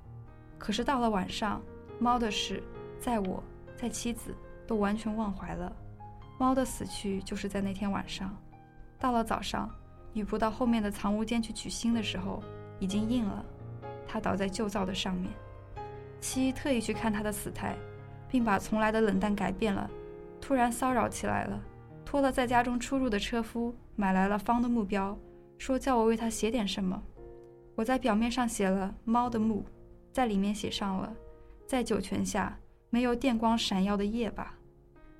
[0.57, 1.61] 可是到了晚上，
[1.99, 2.63] 猫的事，
[3.01, 3.43] 在我，
[3.75, 4.33] 在妻子
[4.69, 5.75] 都完全忘怀了。
[6.39, 8.33] 猫的死去就是在那天晚上。
[9.01, 9.69] 到了早上，
[10.13, 12.41] 女仆到后面的藏屋间去取心的时候，
[12.79, 13.45] 已经硬了，
[14.07, 15.33] 它倒在旧灶的上面。
[16.21, 17.75] 妻特意去看他的死态，
[18.29, 19.91] 并把从来的冷淡改变了，
[20.41, 21.61] 突然骚扰起来了，
[22.05, 25.19] 托了在家中出入的车夫买来了方的木标，
[25.59, 27.03] 说叫我为他写点什么。
[27.75, 29.65] 我在表面上写了“猫的墓”，
[30.13, 31.13] 在里面写上了
[31.67, 32.57] “在酒泉下
[32.91, 34.55] 没有电光闪耀的夜吧”。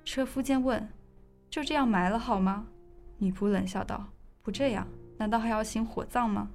[0.05, 0.87] 车夫见问
[1.49, 2.67] ：“就这样埋了好吗？”
[3.17, 4.05] 女仆冷笑道
[4.41, 6.49] ：“不这样，难道还要行火葬吗？”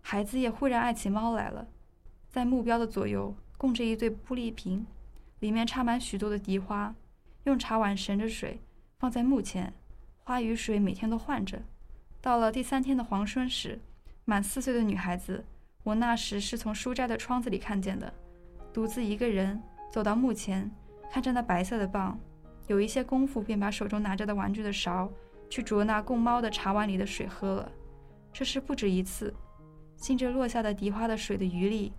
[0.00, 1.66] 孩子也忽然爱起猫来了。
[2.28, 4.86] 在目标的左右供着一对玻璃瓶，
[5.40, 6.94] 里面插满许多的荻花，
[7.44, 8.60] 用茶碗盛着水
[8.98, 9.72] 放在墓前，
[10.24, 11.60] 花与水每天都换着。
[12.20, 13.78] 到了第三天的黄昏时。
[14.24, 15.42] 满四岁的女孩子，
[15.82, 18.12] 我那时是从书斋的窗子里看见的，
[18.74, 19.58] 独自一个人
[19.90, 20.70] 走到墓前，
[21.10, 22.20] 看着那白色的棒，
[22.66, 25.10] 有一些功夫，便把手中拿着的玩具的勺
[25.48, 27.72] 去啄那供猫的茶碗里的水喝了。
[28.30, 29.32] 这是不止一次，
[29.96, 31.90] 浸着落下的荻花的水的余力，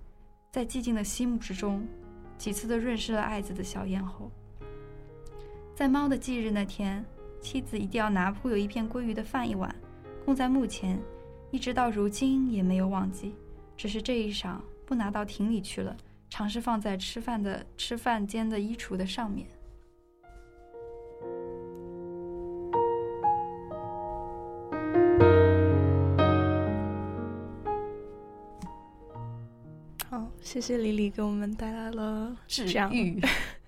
[0.51, 1.83] 在寂静的溪木之中，
[2.37, 4.29] 几次的润湿了爱子的小咽喉。
[5.79, 7.05] 在猫的忌日那天，
[7.39, 9.73] 妻子一定要拿铺有一片鲑鱼的饭一碗，
[10.25, 10.99] 供在墓前。
[11.51, 13.33] 一直到如今也没有忘记，
[13.77, 15.95] 只是这一晌不拿到亭里去了，
[16.29, 19.47] 尝试放在吃饭的吃饭间的衣橱的上面。
[30.09, 33.21] 好，谢谢李李给我们带来了治愈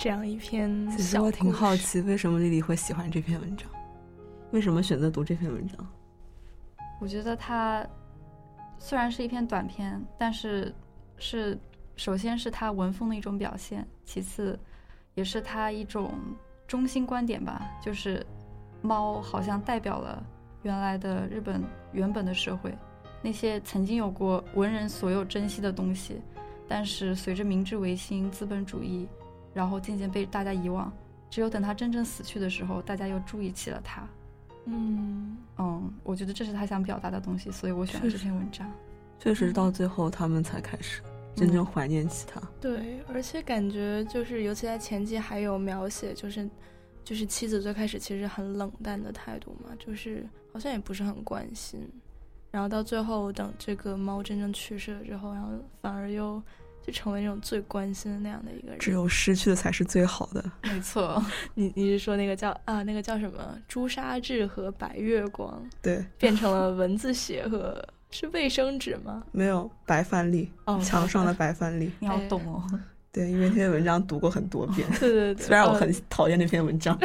[0.00, 0.90] 这样一篇。
[0.90, 3.68] 其实我挺好奇，为什么丽丽会喜欢这篇文章？
[4.50, 5.86] 为什么选择读这篇文章？
[6.98, 7.86] 我觉得它
[8.78, 10.74] 虽然是一篇短篇，但是
[11.18, 11.56] 是
[11.96, 14.58] 首先是它文风的一种表现，其次
[15.14, 16.14] 也是它一种
[16.66, 18.24] 中心观点吧，就是
[18.80, 20.24] 猫好像代表了
[20.62, 22.74] 原来的日本原本的社会，
[23.20, 26.22] 那些曾经有过文人所有珍惜的东西，
[26.66, 29.06] 但是随着明治维新、资本主义，
[29.52, 30.92] 然后渐渐被大家遗忘，
[31.28, 34.06] 只有等他真正死去的时候，大家又注意起了他。
[34.66, 38.70] 嗯嗯，我觉得这是他想表达的东西，所以我选了这篇文章。
[39.18, 41.02] 确实，到最后他们才开始
[41.34, 42.40] 真正怀念起他。
[42.60, 46.48] 对，而且感觉就是，尤其在前期还有描写，就是
[47.02, 51.80] 就是妻子最开始其实很冷淡的态度嘛，就是好像也不是很关心，
[52.50, 55.48] 然后到最后等这个猫真正去世了之后，然后
[55.80, 56.40] 反而又。
[56.86, 60.44] 就成为那种最关心的那样的一个人，只有失去的才是最好的。
[60.62, 61.22] 没错，
[61.54, 65.62] 你你是说那个叫啊，那个叫什么朱砂痣和白月光？
[65.82, 69.22] 对， 变成了蚊子血和是卫生纸吗？
[69.32, 70.50] 没有白饭粒，
[70.82, 71.90] 墙上的白饭粒。
[71.98, 72.62] 你要懂哦。
[73.12, 74.88] 对，因为那篇文章读过很多遍。
[75.00, 75.44] 对对对。
[75.44, 76.96] 虽然我很讨厌那篇文章。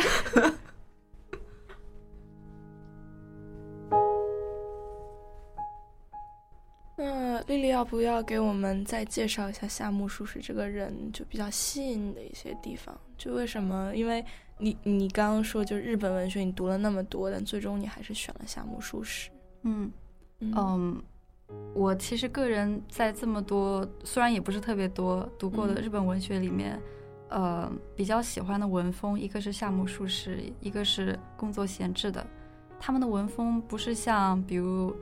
[7.48, 13.00] 丽丽要不要给我们再介绍一下夏目漱石这个人，就比较吸引的一些地方？
[13.18, 13.96] 就为什么？
[13.96, 14.24] 因为
[14.58, 19.30] 你你刚刚说，就日本文学你读了那么多，但最终你还是选了夏目漱石。
[19.62, 19.92] 嗯
[20.40, 21.02] 嗯，
[21.74, 26.82] 我其实个人在这么多虽然也不是特别多读过的日本文学里面，
[27.30, 32.26] 呃，比较喜欢的文风，一个是夏目漱石，一个是工作闲置的。
[32.80, 34.96] 他们的文风不是像比如。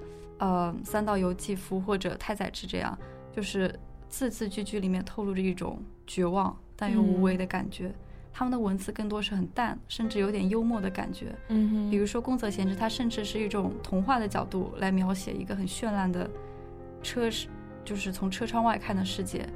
[0.44, 2.98] 呃，三岛由纪夫或者太宰治这样，
[3.32, 3.74] 就是
[4.10, 7.90] 字字句句里面透露着一种绝望但又无为的感觉。
[8.34, 11.34] 他们的文字更多是很淡，甚至有点幽默的感觉。
[11.48, 16.30] 嗯哼比如说宫泽贤治，他甚至是一种童话的角度来描写一个很绚烂的
[17.02, 17.30] 车，
[17.86, 19.48] 就是从车窗外看的世界。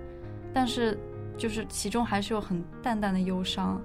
[0.53, 0.97] 但是，
[1.37, 3.81] 就是其中还是有很淡淡的忧伤，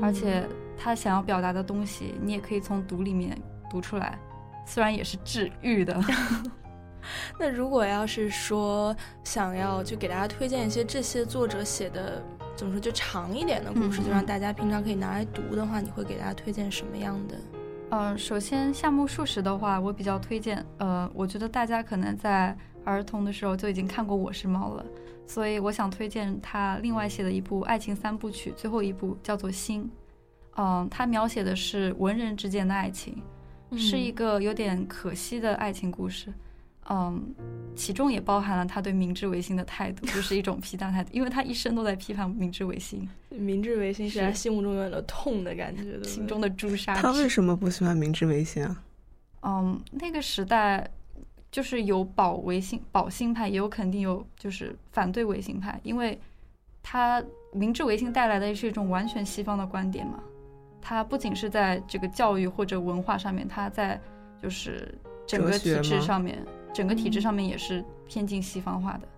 [0.00, 0.46] 而且
[0.78, 3.36] 他想要表达的东西，你也可以从读里面
[3.68, 4.16] 读出来。
[4.64, 6.00] 虽然也是治愈的，
[7.38, 12.22] 那如果要是说想要就给大家推荐一些这些作者写的
[12.56, 17.36] 怎么说就长一点的故事，就让大家平常可以拿来读的话，你会给大家推荐什么样的？
[17.90, 20.64] 呃，首先夏目漱石的话，我比较推荐。
[20.78, 24.84] 呃，我觉得大家可能在儿童的时候就已经看过《我是猫》了，
[25.26, 29.84] 所以我想推荐他另外写的一部爱情三部曲，最后一部叫做《心》。
[30.56, 33.22] 嗯，他描写的是文人之间的爱情。
[33.78, 36.32] 是一个有点可惜的爱情故事，
[36.88, 37.34] 嗯，
[37.74, 43.08] 其中也包含了他对明治维新的态度，就是一种批判态度，因为他一生都在批判明治维新。
[43.30, 46.94] 明治维新是他心目中有点痛的感觉，心中的朱砂。
[46.94, 48.82] 他为什么不喜欢明治维新啊？
[49.42, 50.88] 嗯，那个时代
[51.50, 56.18] 就是有保维新、保新派，也有肯定有就是反对维新派，因为
[56.82, 57.22] 他
[57.52, 60.22] 明治维新带来的是一种完全西方的观点嘛。
[60.86, 63.98] 它不仅是在这个教育或者文化上面，它在
[64.40, 64.94] 就是
[65.26, 69.08] 整个体制上面，整个体制上面也是偏近西方化的。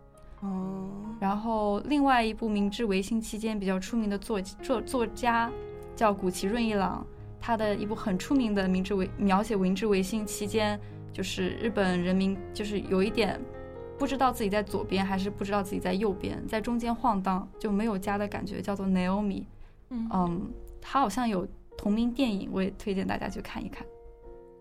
[0.42, 0.88] 哦。
[1.18, 5.50] 然后另外一部明治维新期间比较出名的作作作家
[5.96, 7.04] 叫谷崎润一郎，
[7.40, 10.78] 他的一部很出名的明治维描写明治维新期间，
[11.12, 13.40] 就是日本人民就是有一点
[13.98, 19.42] 不知道自己在左边还是不知道自己在右边，在中间晃荡就没有家的感觉，叫做 Naomi。
[19.90, 20.48] 嗯。
[20.88, 23.84] 他好像有同名电影，我也推荐大家去看一看。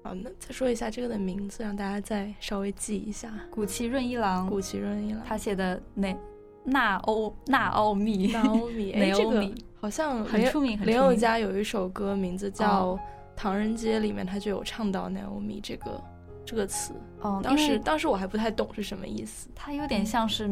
[0.03, 3.31] 好，那再说一下这个的名字，让大家再稍微记一下。
[3.51, 6.17] 古奇润一郎，古奇润一郎，他写的《那
[6.63, 10.79] 那欧那奥米》，那欧米， 哎，这个好像很出名。
[10.83, 12.95] 林宥嘉有一首歌，名字叫
[13.35, 16.03] 《唐人街》，里面他就有唱到 “Naomi” 这个
[16.43, 16.93] 这个词。
[17.21, 19.47] 哦，当时当时我还不太懂是什么意思。
[19.53, 20.49] 他有点像是，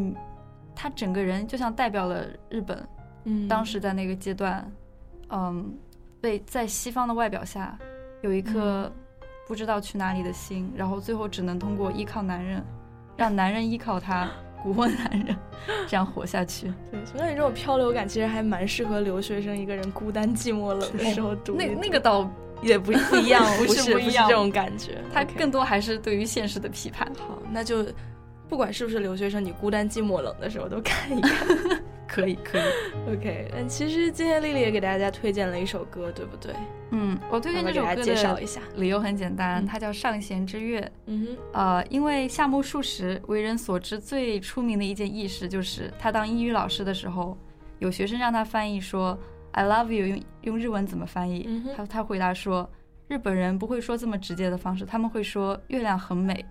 [0.75, 2.87] 他整个人就像代表了日本，
[3.25, 4.71] 嗯，当时在那个阶段。
[5.33, 5.75] 嗯，
[6.21, 7.77] 被在西方的外表下，
[8.21, 8.91] 有一颗
[9.47, 12.63] 不知道去哪里的心，然后最后只能通过依靠男人，
[13.17, 14.29] 让男人依靠他，
[14.63, 15.35] 蛊惑男人，
[15.87, 16.71] 这样活下去。
[16.91, 21.55] 对，所以这种漂流感其实还蛮适合留学生一个人孤单寂寞冷的时候读。
[21.55, 22.29] 那那个倒
[22.61, 27.11] 也不不一样， 不是不是这种感觉，它更多还是对于现实的批判。
[27.17, 27.83] 好，那就
[28.53, 31.47] 不管是不是留学生，你孤单寂寞冷的时候都看一看。
[32.07, 32.61] 可以可以
[33.11, 33.49] ，OK。
[33.55, 36.53] 嗯，其实今天丽丽也给大家推荐了一首歌，对不对？
[36.91, 40.79] 嗯，我推荐这首歌介绍一下，理由很简单，它叫《上弦之月》。
[41.07, 47.35] 嗯哼，呃，因为夏目漱石为人所知最出名的一件轶事，就是他当英语老师的时候，
[47.79, 49.17] 有学生让他翻译说
[49.53, 51.49] “I love you”，用用日文怎么翻译？
[51.75, 52.69] 他他回答说，
[53.07, 56.45] 日本人不会说这么直接的方式，他们会说“月亮很美”。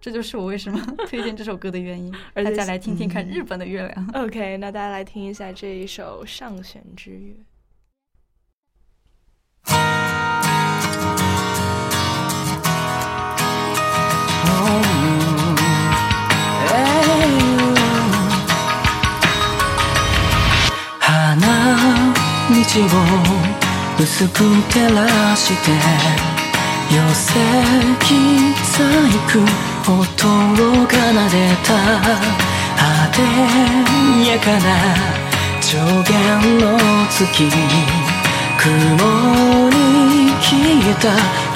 [0.00, 4.10] 这就是我为什么 推荐这首歌的原因，而大家来听听看日本的月亮。
[4.14, 7.34] OK，那大家来听一下这一首《上弦之月》。
[29.88, 30.96] 音を奏
[31.30, 31.70] でた。
[32.78, 33.18] あで
[34.28, 34.66] やかな。
[35.60, 36.78] 上限の
[37.08, 37.50] 月
[38.58, 38.68] 雲
[39.70, 41.04] に消えた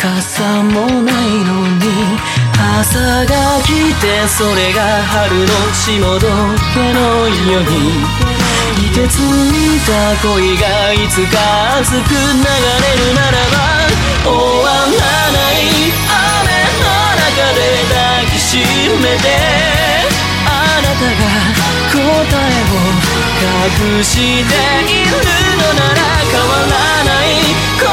[0.00, 1.84] 傘もないのに
[2.80, 3.68] 朝が来
[4.00, 6.26] てそれが春の霜時
[6.74, 6.98] 計の
[7.52, 8.04] ように。
[8.76, 9.90] 凍てついた
[10.26, 11.36] 恋がいつか
[11.78, 13.56] 熱く流れるならば
[14.24, 14.30] 終
[14.64, 15.00] わら
[15.32, 16.09] ない。
[17.54, 18.58] で抱きし
[19.00, 19.24] めて
[20.46, 20.48] あ
[20.82, 21.10] なたが
[21.90, 21.98] 答え
[22.68, 22.70] を
[23.40, 24.44] 隠してい
[25.04, 25.10] る
[25.56, 26.64] のなら変わら
[27.04, 27.26] ない
[27.80, 27.88] 声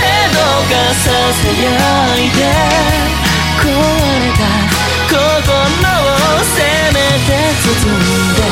[0.00, 2.36] でどうかささやいて
[3.60, 3.64] 壊
[4.20, 4.44] れた
[5.08, 5.14] 心を
[6.44, 6.60] せ
[6.92, 7.28] めて
[7.62, 7.92] 包ん
[8.34, 8.44] で。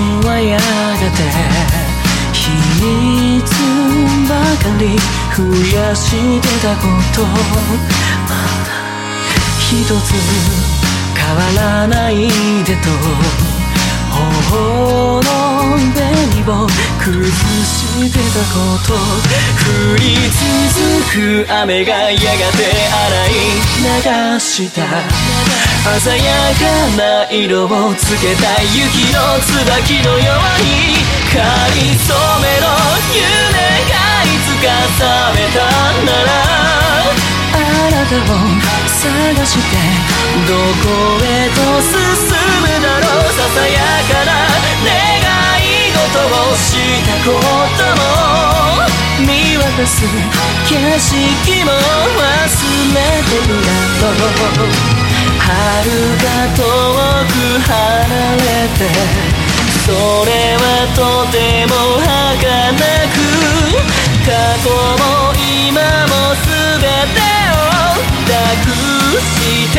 [0.00, 0.62] はやが
[1.12, 1.20] て
[2.32, 3.44] 秘密
[4.26, 4.96] ばかり
[5.36, 5.42] 増
[5.76, 7.20] やしてたこと。
[9.58, 9.88] 一つ
[11.14, 12.14] 変わらない
[12.64, 12.88] でと。
[14.10, 15.26] 頬の
[15.92, 16.04] 紅
[16.48, 16.66] を
[16.98, 18.94] 崩してたこと。
[18.94, 20.02] 降り
[20.72, 22.20] 続く雨がやが
[22.52, 22.60] て
[22.96, 23.30] 洗い
[24.34, 25.71] 流した。
[25.82, 26.62] 鮮やか
[26.96, 31.42] な色をつけた雪の椿のようにか
[31.74, 32.70] りそめの
[33.10, 33.18] 夢
[33.90, 35.02] がいつか覚
[35.34, 35.58] めた
[36.06, 36.30] なら。
[37.54, 37.58] あ
[37.90, 38.30] なたを
[38.86, 39.60] 探して
[40.46, 40.88] どこ
[41.20, 41.90] へと進
[42.62, 43.32] むだろう。
[43.32, 44.30] ささやかな
[44.86, 44.88] 願
[45.58, 46.70] い事をし
[47.04, 47.30] たこ
[47.76, 48.02] とも。
[49.26, 50.06] 見渡す
[50.66, 52.30] 景色も忘
[52.94, 53.60] れてる
[54.00, 55.01] だろ
[55.52, 56.24] う遥か
[56.56, 56.62] 遠
[57.28, 57.34] く
[57.68, 57.72] 離
[58.36, 58.44] れ
[58.78, 58.80] て
[59.84, 59.92] そ
[60.24, 61.00] れはと
[61.30, 61.36] て
[61.66, 62.80] も儚
[63.12, 63.14] く
[64.24, 64.30] 過
[64.62, 65.02] 去も
[65.36, 66.12] 今も
[66.44, 66.48] 全
[67.12, 67.60] てを
[68.26, 68.70] 託
[69.20, 69.76] して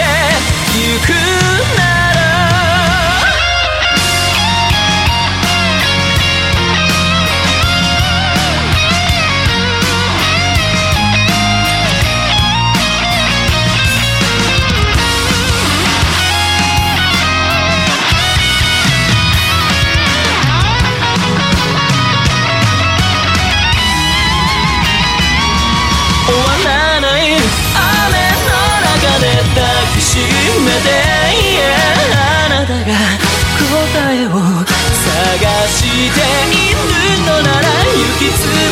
[0.76, 1.09] ゆく
[1.78, 1.93] な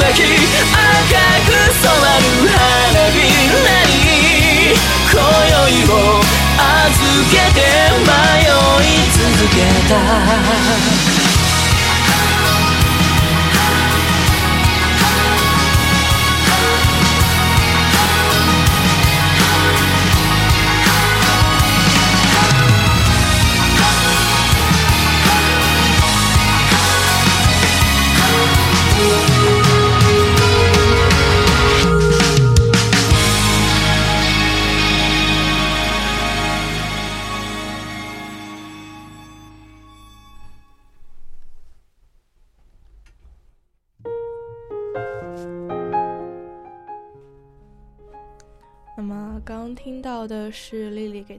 [0.10, 0.41] 雪椿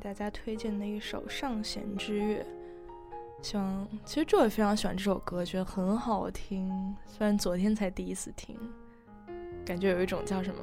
[0.03, 2.45] 大家推荐的一首《上弦之月》，
[3.47, 6.69] 希望其实这也非常喜欢这首歌，觉得很好听。
[7.07, 8.59] 虽然昨天才第一次听，
[9.65, 10.61] 感觉有一种叫什么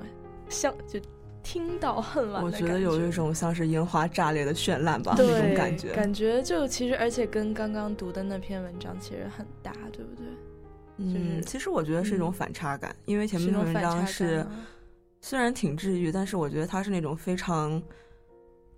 [0.49, 0.99] 像就
[1.41, 5.93] 听到恨晚我的觉得有一种像是烟花炸裂的绚烂吧，那种感觉。
[5.93, 10.25] 感觉就其实而且跟刚刚读的那篇文章其实很搭，对不对？
[10.97, 14.45] 嗯，其实我觉得是一种反差感，因为前面的文是一种反差章是
[15.21, 17.81] 虽然挺治愈，但是我觉得它是那种非常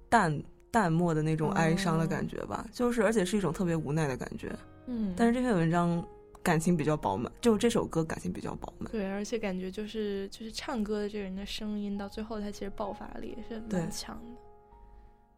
[0.07, 0.39] 淡
[0.71, 4.51] 淡漠的那种哀伤的感觉吧，就是而且是一种特别无奈的感觉。
[4.87, 6.03] 嗯，但是这篇文章
[6.41, 8.89] 感情比较饱满，就这首歌感情比较饱满。
[8.91, 14.41] 对，而且感觉就是就是唱歌的这个人的声音，到最后他其实爆发力也是蛮强的。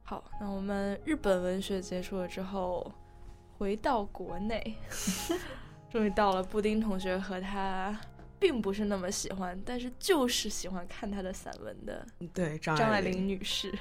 [0.04, 2.92] 好，那我们日本文学结束了之后，
[3.58, 4.76] 回到国内，
[5.90, 8.00] 终于到了布丁同学和他
[8.40, 13.74] 并不是那么喜欢，但是就是喜欢看他的散文的对，张张爱玲女士。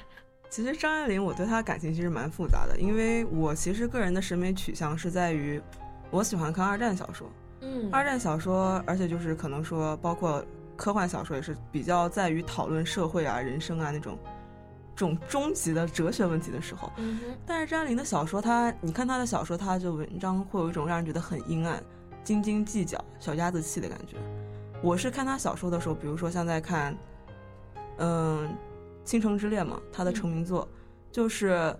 [0.53, 5.59] 其实张爱玲，我对她的感情其实蛮复杂的，因为我其实个人的审美取向是在于，
[6.11, 7.27] 我喜欢看二战小说。
[7.61, 10.45] 嗯二战小说，而且就是可能说，包括
[10.75, 14.15] 科幻小说，也是比较在于讨论社会啊、人生啊那种
[14.95, 16.91] 这种终极的哲学问题的时候。
[16.97, 21.81] 嗯，但是张爱玲的小说，她你看她的小说，她就文章会有一种让人觉得很阴暗、
[22.23, 24.17] 斤斤计较、小家子气的感觉。
[24.83, 26.95] 我是看她小说的时候，比如说像在看，
[27.97, 28.47] 嗯，
[29.03, 30.67] 《倾城之恋》嘛，他的成名作，
[31.11, 31.75] 就是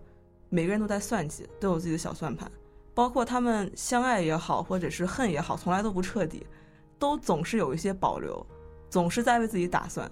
[0.50, 2.52] 每个人都在算计，都有自己的小算盘，
[2.94, 6.46] 包括他们相爱也好，或者是恨也好，从来都不彻底，
[7.00, 8.46] 都总是有一些保留，
[8.90, 10.10] 总是在为自己打算。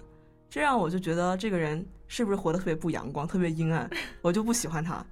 [0.50, 3.88] 这让我就觉得这个人是不是活得特别不阳光、特别阴暗，
[4.20, 5.04] 我就不喜欢他。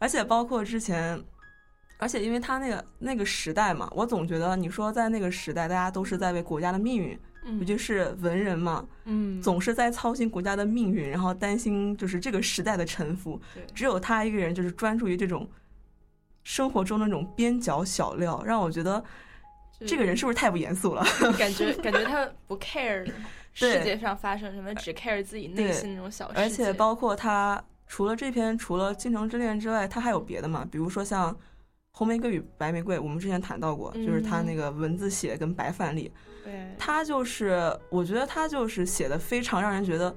[0.00, 1.22] 而且包括之前，
[1.98, 7.18] 而且因为他那个那个时代嘛，我总觉得你说在那个时代，大家都是在为国家的命运，
[7.58, 13.40] 尤其是文人嘛，嗯，总是在操心国家的命运，然后担心就是这个时代的沉浮。
[13.74, 15.48] 只有他一个人就是专注于这种
[16.44, 19.02] 生活中的那种边角小料，让我觉得
[19.86, 21.04] 这个人是不是太不严肃了？
[21.38, 23.04] 感觉感觉他不 care
[23.54, 26.38] 世界上发生什么，只 care 自己内心那种小事。
[26.38, 30.66] 而且包括他除了这篇，除了《倾城之恋》之外，他还有别的嘛？
[30.70, 31.32] 比如说像
[31.92, 36.10] 《红玫瑰与白玫瑰》，我们之前谈到过，就是他那个文字写跟白范例。
[36.48, 40.14] 对，他就是我觉得他就是写的非常让人觉得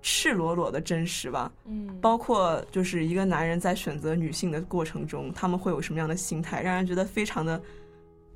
[0.00, 1.52] 赤裸裸的真实吧。
[1.66, 7.60] 嗯，包括就是一个男人在选择女性的过程中，他们会有什么样的心态，让人觉得非常的，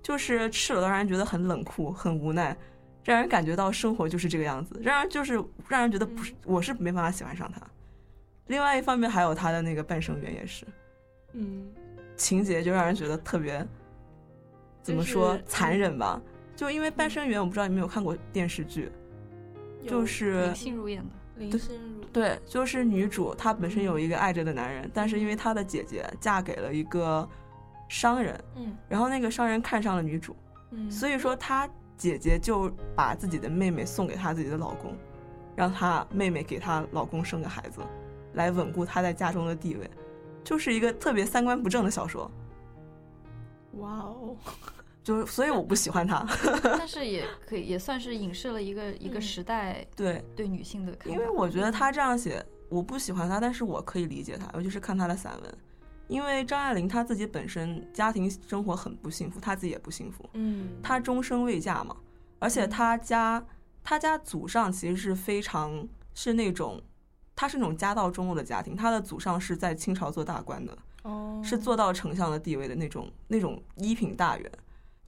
[0.03, 2.55] 就是赤裸的，让人觉得很冷酷、很无奈。
[3.05, 7.63] 让人感觉到生活就是这个样子，让人就是让人觉得不是，我是没办法喜欢上他。
[8.49, 10.67] 另外一方面，还有他的那个半生缘也是，
[11.33, 11.67] 嗯，
[12.17, 13.67] 情节就让人觉得特别，
[14.83, 16.21] 怎么说残忍吧？
[16.59, 18.91] 就因为半生缘，我不知道你们有看过电视剧，
[19.87, 21.15] 就是林心如演的。
[21.37, 27.29] 林心如对，就是女主她本身有一个爱着的男人，但是因为她的姐姐嫁给了一个
[27.89, 30.35] 商人，嗯，然后那个商人看上了女主，
[30.73, 31.69] 嗯，所以说她。
[31.97, 34.97] 姐姐就把自己的妹妹送给她自己的老公，
[35.57, 37.81] 让她妹妹给她老公生个孩子，
[38.35, 39.91] 来稳固她在家中的地位，
[40.45, 42.31] 就是一个特别三观不正的小说。
[43.79, 44.37] 哇哦，
[45.09, 46.23] 就是所以我不喜欢他，
[46.63, 51.19] 但是也可以也算是影射了一个一个时代对对女性的看法。
[51.19, 55.55] 因为我觉得他这样写，我不喜欢他，但是我可以理解他，尤其是看他的散文。
[56.09, 60.29] 因为张爱玲她自己本身家庭生活很不幸福，她自己也不幸福。
[60.35, 61.97] 嗯，她终生未嫁嘛，
[62.39, 63.43] 而且她家
[63.83, 66.79] 她家祖上其实是非常是那种，
[67.35, 74.53] 她是那种家道中落的家庭，她的祖上是在清朝做大官的，哦，是做到丞相的地位的那种那种一品大员。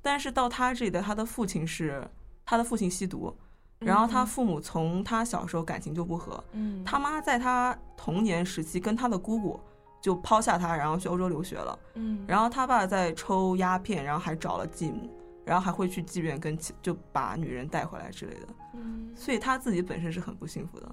[0.02, 2.06] 但是到他这里的，他的父亲是
[2.44, 3.36] 他的父亲吸毒，
[3.78, 9.60] 然后他父母从他小时候感情就不和，嗯，他妈在他童年时期跟他的姑姑。
[10.02, 11.78] 就抛下他，然后去欧洲留学了。
[11.92, 15.10] 嗯，然后他爸在抽鸦片，然后还找了继母，
[15.44, 18.46] 然后还会去妓院跟就把女人带回来之类的。
[18.76, 20.90] 嗯，所以他自己本身是很不幸福的。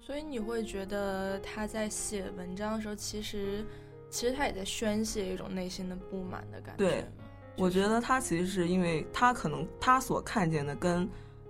[0.00, 3.64] 所以你会觉得他在写文章的时候，其实
[4.10, 6.84] 其实他也在宣泄一种内心的不满的感觉。
[6.84, 7.06] 对，
[7.60, 11.08] 我觉得他其实是因为他可能他所看见的跟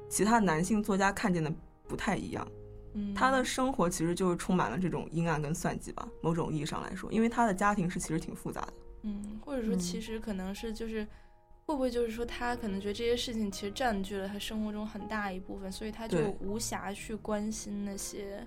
[0.08, 1.52] 其他男性作家看见的
[1.86, 2.46] 不太一样。
[2.92, 8.72] 嗯他的生活其实就是充满了这种阴暗跟算计吧，某种意义上来说，因为他的家庭是其实挺复杂的。
[9.02, 11.06] 嗯，或者说其实可能是就是
[11.64, 18.44] 会不会就是说他可能觉得这些事情其实占据了他生活中很大一部分，所以他就无暇去关心那些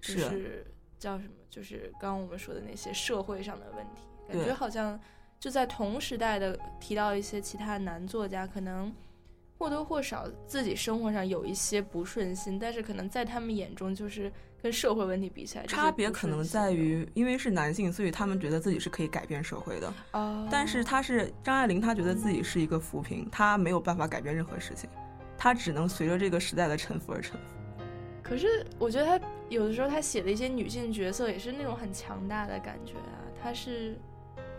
[0.00, 0.66] 就是
[0.98, 4.02] 叫什么，就是刚刚我们说的那些社会上的问题。
[4.26, 4.98] 感觉好像
[5.44, 8.90] 就在同时代的提到一些其他男作家可能。
[9.56, 14.30] 或多或少自己生活上有一些不顺心，但是可能在他们眼中就是
[14.60, 19.94] 跟社会问题比起来，差别可能在于，因为是男性，所以他们觉得自己是可以改变社会的。
[20.12, 24.90] 哦，但是他是张爱玲，她觉得自己是一个浮萍，她没有办法改变任何事情，
[25.38, 27.54] 她只能随着这个时代的沉浮而沉浮。
[28.24, 33.96] 可是我觉得她有的时候她写的一些女性角色也是那种很强大的感觉啊，她是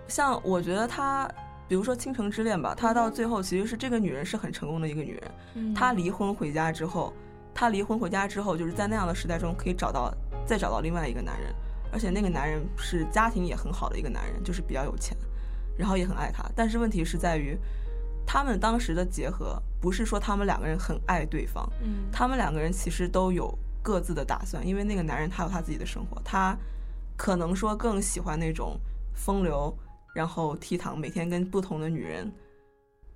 [0.08, 1.30] 像我觉得他。
[1.68, 5.74] 比如说《倾城之恋》吧，他到最后其实是这个女人是很成功的一个女人。
[5.74, 7.12] 她离婚回家之后，
[7.56, 10.14] 她离婚回家之后，就是在那样的时代中可以找到
[10.46, 11.52] 再找到另外一个男人，
[11.92, 15.18] 而且那个男人是家庭也很好的一个男人，就是比较有钱，
[15.76, 16.48] 然后也很爱她。
[16.56, 17.58] 但是问题是在于，
[18.28, 23.52] 他们当时的结合不是说他们两个人很爱对方，嗯，他们两个人其实都有
[23.82, 26.56] 各自的打算，因为那个男人他有他自己的生活，他
[27.18, 28.80] 可能说更喜欢那种
[29.16, 29.76] 风流。
[30.16, 32.32] 然后倜傥，每天跟不同的女人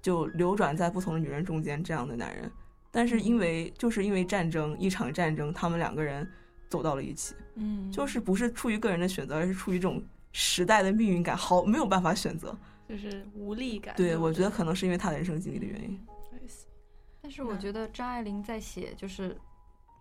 [0.02, 2.52] 就流转在不同的女人中间，这样的男人。
[2.92, 6.30] 但是因为就是因为战争，一场战争，他们两个人
[6.68, 7.34] 走到了一起。
[7.56, 12.54] 嗯，就是不是出于个人的选择，而是出于这种时代的命运感，好没有办法选择，
[12.90, 13.96] 就是无力感。
[13.96, 15.98] 对，我觉得可能是因为他人生经历的原因。
[17.22, 19.40] 但是我觉得张爱玲在写就是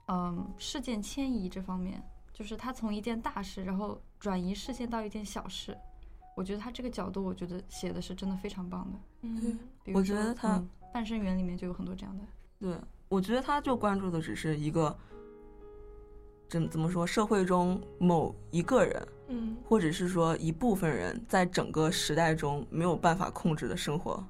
[0.08, 5.76] 嗯事件迁移这方面，就是她从一件大事，然后转移视线到一件小事。
[6.38, 8.98] 我觉得他这个角度，我觉得写的是真的非常棒的。
[9.22, 9.58] 嗯，
[9.92, 10.56] 我觉得他
[10.94, 12.24] 《半生缘》里面就有很多这样的。
[12.60, 12.76] 对，
[13.08, 14.96] 我觉得他就关注的只是一个，
[16.48, 24.24] 怎怎么说，社会中某一个人，嗯，或者是说一部分人在整个时代中没有办法控制的生活。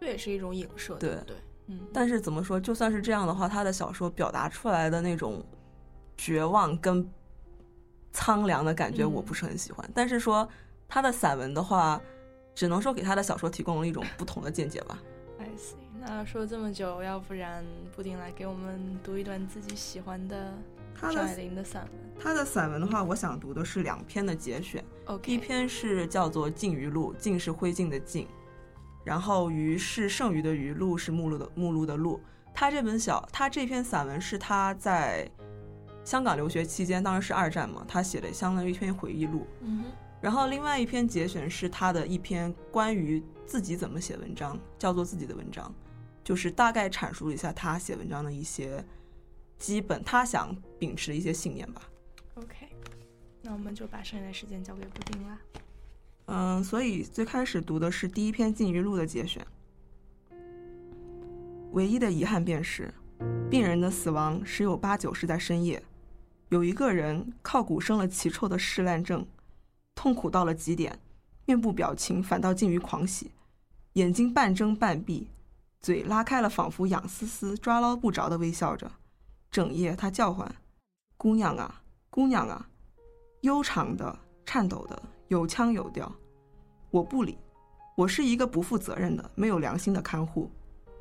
[0.00, 1.36] 这也是一种影射，对对，
[1.68, 1.78] 嗯。
[1.92, 5.40] 但是怎么说，就算是这样的话，他的小说表达出来的那种
[6.16, 7.08] 绝望跟
[8.12, 9.88] 苍凉的感觉，嗯我不是很喜欢。
[9.94, 10.48] 但是说
[10.88, 12.00] 他的散文的话，
[12.54, 14.98] 只能说给他的小说提供了一种不同的见解吧。
[15.38, 15.76] I see。
[16.06, 17.64] 那说了这么久，要不然
[17.96, 20.52] 布丁来给我们读一段自己喜欢的
[21.00, 21.90] 张爱玲的散文。
[22.20, 24.84] 他的散文的话，我想读的是两篇的节选。
[25.06, 28.26] OK，一篇是叫做《烬余录》，烬是灰烬的烬，
[29.02, 32.20] 然后余是剩余的余，录是目录的目录的录。
[32.52, 35.28] 他这本小，他这篇散文是他在
[36.04, 39.46] 香港留学期间，当时是二战嘛，他写的相当于一篇回忆录。
[39.62, 39.84] 嗯哼，
[40.24, 45.70] 然后另外一篇节选是他的一篇关于自己怎么写文章，叫做自己的文章，
[46.24, 48.82] 就是大概阐述了一下他写文章的一些
[49.58, 51.82] 基本他想秉持的一些信念吧。
[52.36, 52.70] OK，
[53.42, 55.38] 那我们就把剩下的时间交给布丁啦。
[56.24, 59.46] 嗯，所以最开始读的是第一篇《禁欲录》的节选。
[61.72, 62.90] 唯一的遗憾便是，
[63.50, 65.82] 病人的死亡十有八九是在深夜。
[66.48, 69.26] 有一个人靠骨生了奇臭的嗜烂症，
[69.94, 70.98] 痛苦到了极点，
[71.46, 73.30] 面部表情反倒近于狂喜，
[73.94, 75.28] 眼睛半睁半闭，
[75.80, 78.90] 嘴拉开了，仿佛痒丝丝、抓捞不着的微笑着。
[79.50, 80.52] 整夜他叫唤
[81.16, 82.68] ：“姑娘啊，姑娘啊！”
[83.42, 86.10] 悠长的、颤抖的、有腔有调。
[86.90, 87.38] 我不理，
[87.94, 90.50] 我是一个不负责任的、没有良心的看护。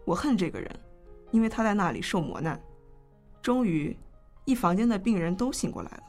[0.05, 0.79] 我恨这个人，
[1.31, 2.61] 因为他在那里受磨难。
[3.41, 3.97] 终于，
[4.45, 6.03] 一房间的病人都醒过来了，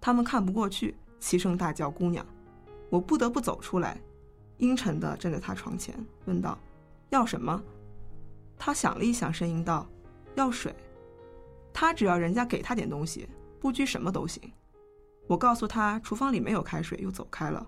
[0.00, 0.94] 他们看不过去，
[1.24, 2.24] 齐声大叫：“姑娘！”
[2.90, 3.98] 我不得不走出来，
[4.58, 5.94] 阴沉地站在他床前，
[6.26, 6.58] 问道
[7.08, 7.62] ：“要什么？”
[8.58, 9.86] 他想了一想，声音道
[10.36, 10.76] ：“要水。”
[11.72, 13.26] 他只要人家给他点东西，
[13.58, 14.52] 不拘什么都行。
[15.26, 17.66] 我告诉他厨房里没有开水，又走开了。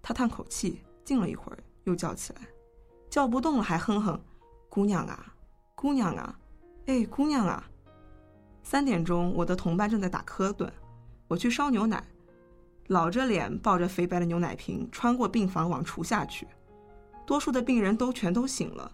[0.00, 2.42] 他叹口气，静了一会儿，又叫起来，
[3.10, 4.18] 叫不动了，还哼哼
[4.70, 5.34] ：“姑娘啊，
[5.74, 6.38] 姑娘啊，
[6.86, 7.68] 哎，姑娘啊！”
[8.62, 10.70] 三点钟，我的同伴正在打瞌盹，
[11.26, 12.06] 我去烧牛奶，
[12.90, 16.44] 老着脸抱着肥白的牛奶瓶，穿过病房往厨下去。
[17.24, 18.90] 多数的病人都全都醒了，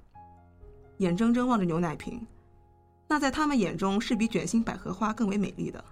[0.98, 2.26] 眼睁睁望着牛奶瓶，
[3.08, 5.82] 那在他们眼中是比卷心百合花更为美丽的。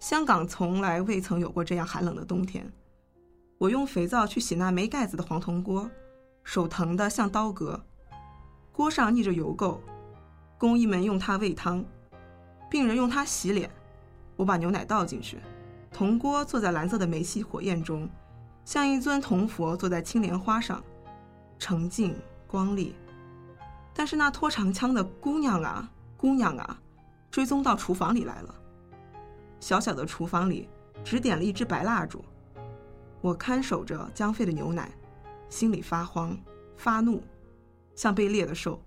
[0.00, 2.68] 香港从来未曾有过这样寒冷的冬天。
[3.58, 5.88] 我用肥皂去洗那没盖子的黄铜锅，
[6.42, 7.80] 手疼得像刀割。
[8.72, 9.78] 锅上腻着油垢，
[10.58, 11.84] 工医们用它煨汤，
[12.68, 13.70] 病人用它洗脸。
[14.34, 15.38] 我把牛奶倒进去，
[15.94, 18.10] 铜锅坐在蓝色的煤气火焰中，
[18.64, 20.82] 像一尊铜佛坐在青莲花上，
[21.56, 22.16] 澄净
[22.48, 22.96] 光丽。
[23.94, 26.82] 但是那拖长枪的姑娘啊，姑娘啊，
[27.30, 28.52] 追踪到厨房里来了。
[29.60, 30.68] 小小的厨房里，
[31.04, 32.24] 只点了一支白蜡烛。
[33.20, 34.90] 我看守着将沸的牛奶，
[35.48, 36.36] 心里发慌、
[36.76, 37.22] 发怒，
[37.94, 38.82] 像被猎的兽。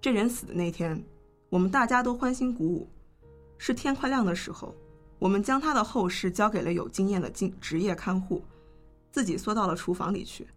[0.00, 1.04] 这人死的那天，
[1.48, 2.88] 我们大家都欢欣鼓舞。
[3.58, 4.72] 是天快亮的时候，
[5.20, 8.42] 我们将他的后事交给了有经验的经职业看护，
[9.12, 10.48] 自己缩到了厨房里去。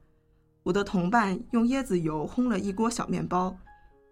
[0.64, 3.56] 我的同伴用椰子油烘了一锅小面包，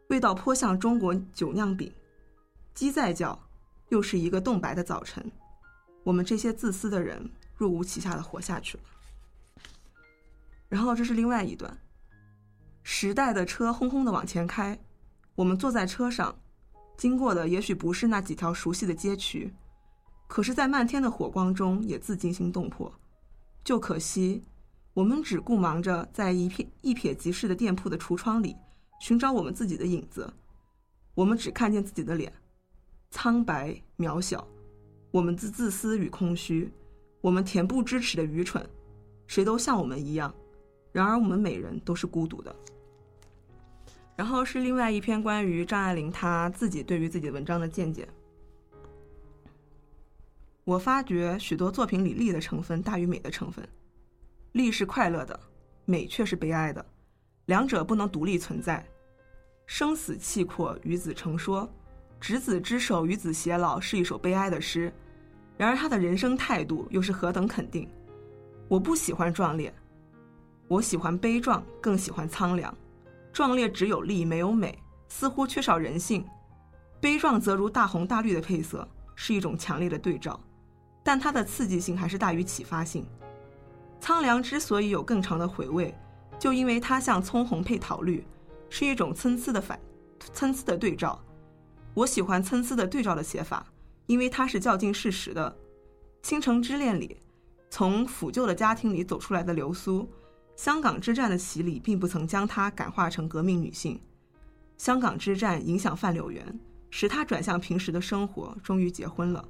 [0.09, 1.89] 味道颇像中国酒酿饼。
[2.73, 3.39] 鸡在叫，
[3.87, 5.31] 又是一个冻白的早晨。
[6.03, 8.83] 我们这些自私的人若无其下的活下去了。
[10.67, 11.77] 然后这是另外一段，
[12.83, 14.77] 时代的车轰轰的往前开，
[15.35, 16.37] 我们坐在车上，
[16.97, 19.53] 经过的也许不是那几条熟悉的街区，
[20.31, 22.89] 可是，在漫天的火光中也自惊心动魄。
[23.65, 24.41] 就可惜，
[24.93, 28.55] 我们只顾忙着在一瞥一瞥即逝的店铺的橱窗里
[29.01, 30.33] 寻找我们自己的影子，
[31.15, 32.31] 我们只看见自己的脸，
[33.09, 34.47] 苍白渺小。
[35.11, 36.71] 我们自自私与空虚，
[37.19, 38.65] 我们恬不知耻的愚蠢，
[39.27, 40.33] 谁都像我们一样。
[40.93, 42.55] 然而，我们每人都是孤独的。
[44.15, 48.07] 然后是另外一篇关于张爱玲她自己对于自己文章的见解。
[50.71, 53.67] 我发觉许多作品里利的成分大于美的成分，
[54.53, 55.37] 利是快乐的，
[55.83, 56.85] 美却是悲哀的，
[57.47, 58.81] 两者不能独立存在。
[59.65, 61.69] 生死契阔，与子成说。
[62.21, 64.93] 执子之手，与子偕老，是一首悲哀的诗。
[65.57, 67.85] 然而他的人生态度又是何等肯定！
[68.69, 69.73] 我不喜欢壮烈，
[70.69, 72.73] 我喜欢悲壮，更喜欢苍凉。
[73.33, 76.23] 壮烈只有力没有美，似乎缺少人性；
[77.01, 80.39] 悲壮则如大红大绿的配色，是一种强烈的对照，
[81.03, 83.05] 但它的刺激性还是大于启发性。
[83.99, 85.93] 苍凉之所以有更长的回味，
[86.39, 88.25] 就因为它像葱红配桃绿，
[88.69, 89.79] 是一种参差的反
[90.33, 91.21] 参差的对照。
[91.93, 93.65] 我喜欢参差的对照的写法，
[94.07, 95.55] 因为它是较近事实的。
[96.27, 97.17] 《倾城之恋》里，
[97.69, 100.09] 从腐旧的家庭里走出来的流苏，
[100.55, 103.99] 香港之战的洗礼并不曾将她感化成革命女性。
[104.77, 109.47] 香港之战影响范柳园，使他转向平时的生活，终于结婚了。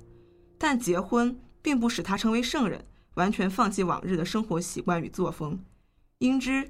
[0.64, 2.86] 但结婚并不使他成为圣人，
[3.16, 5.59] 完全放弃往日的生活习惯与作风。
[6.20, 6.70] 应知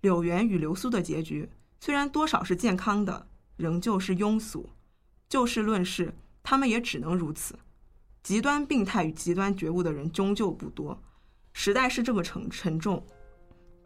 [0.00, 3.26] 柳原与流苏的结局，虽然多少是健康的，
[3.56, 4.70] 仍旧是庸俗。
[5.28, 6.14] 就事论事，
[6.44, 7.58] 他们也只能如此。
[8.22, 10.96] 极端病态与极端觉悟的人终究不多。
[11.52, 13.04] 时代是这么沉沉重，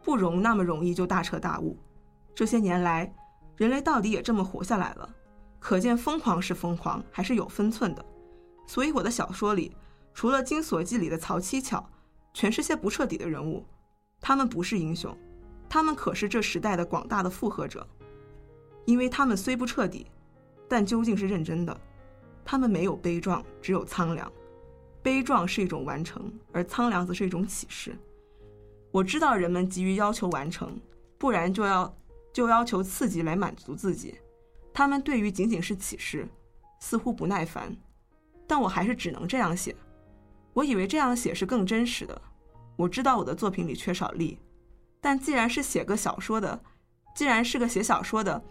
[0.03, 1.75] 不容那么容易就大彻大悟。
[2.35, 3.11] 这些年来，
[3.55, 5.09] 人类到底也这么活下来了，
[5.57, 8.05] 可见疯狂是疯狂，还是有分寸的。
[8.67, 9.75] 所以我的小说里，
[10.13, 11.89] 除了《金锁记》里的曹七巧，
[12.33, 13.65] 全是些不彻底的人物。
[14.21, 15.17] 他们不是英雄，
[15.69, 17.87] 他们可是这时代的广大的附和者。
[18.85, 20.07] 因为他们虽不彻底，
[20.67, 21.81] 但究竟是认真的。
[22.45, 24.31] 他们没有悲壮，只有苍凉。
[25.01, 27.97] 悲壮是一种完成，而苍凉则是一种启示。
[28.91, 30.79] 我知道人们急于要求完成，
[31.17, 31.93] 不然就要
[32.33, 34.15] 就要求刺激来满足自己。
[34.73, 36.27] 他们对于仅仅是启示，
[36.79, 37.75] 似乎不耐烦。
[38.47, 39.75] 但我还是只能这样写。
[40.53, 42.19] 我以为这样写是更真实的。
[42.75, 44.39] 我知道我的作品里缺少力，
[45.01, 46.59] 但既然是写个小说的，
[47.15, 48.41] 既然是个写小说的，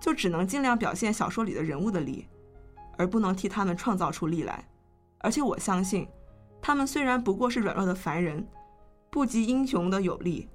[0.00, 2.26] 就只能尽量表现小说里的人物的力，
[2.96, 4.64] 而不能替他们创造出力来。
[5.18, 6.08] 而且我相信，
[6.60, 8.46] 他们虽然不过是软弱的凡人，
[9.10, 10.48] 不及英雄的有力，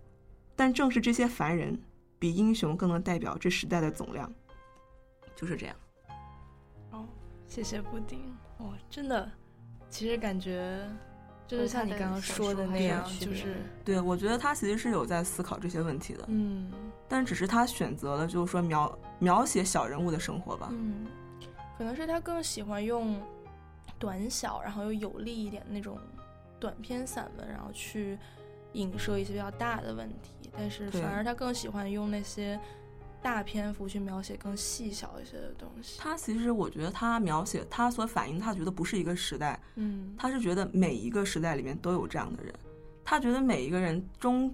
[0.55, 1.77] 但正是这些凡人，
[2.17, 4.29] 比英雄更能代表这时代的总量。
[5.35, 5.75] 就是这样。
[6.91, 7.05] 哦，
[7.45, 8.19] 谢谢布丁。
[8.57, 9.29] 哦，真的，
[9.89, 10.87] 其实感觉。
[11.47, 13.55] 就是像你刚刚说的那样，就是
[13.85, 16.69] 对我觉得他其实是有在思考这些问题的，嗯，
[17.07, 21.07] 但只是他选择了就是说描描写小人物的生活吧，嗯，
[21.77, 23.17] 可能是他更喜欢用
[23.97, 25.97] 短小然后又有力一点那种
[26.59, 28.19] 短篇散文，然后去
[28.73, 32.59] 影射一些比较大的问题，但是反而他更喜欢用那些。
[33.27, 35.99] 大篇幅去描写更细小一些的东西。
[35.99, 42.53] 他其实，我觉得他描写他所反映，他觉得不是一个时代，嗯，他是觉得每一个时代里面都有这样的人。
[43.03, 44.49] 他觉得每一个人中，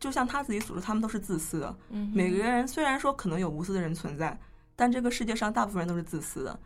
[0.00, 1.76] 就像他自己所说，他们都是自私的。
[1.90, 4.40] 嗯，每个人虽然说可能有无私的人存在，
[4.74, 6.58] 但这个世界上大部分人都是自私的。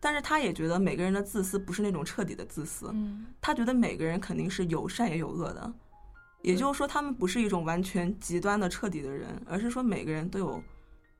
[0.00, 2.90] 但是他也觉得每个人的自私不是那种彻底的自私。
[2.92, 5.72] 嗯，他觉得每个人肯定是有善也有恶的，
[6.42, 10.62] 也就是说，他们不是一种完全极端的彻底的人，而是说每个人都有。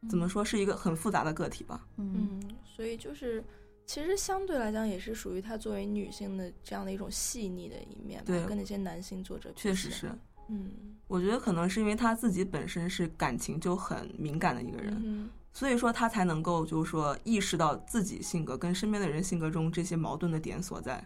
[0.08, 1.86] 怎么说是一个很复杂的个体吧？
[1.96, 3.42] 嗯，所以就是，
[3.84, 10.10] 其实相对来讲也是属于她作为女性的这样的一种细腻的一面，对，跟那些男性作者确实是。
[10.48, 10.70] 嗯，
[11.08, 21.04] 我觉得可能是因为她自己本身是感情就很敏感的一个人，所以说她才能够就是说意识到自己性格跟身边的人性格中这些矛盾的点所在。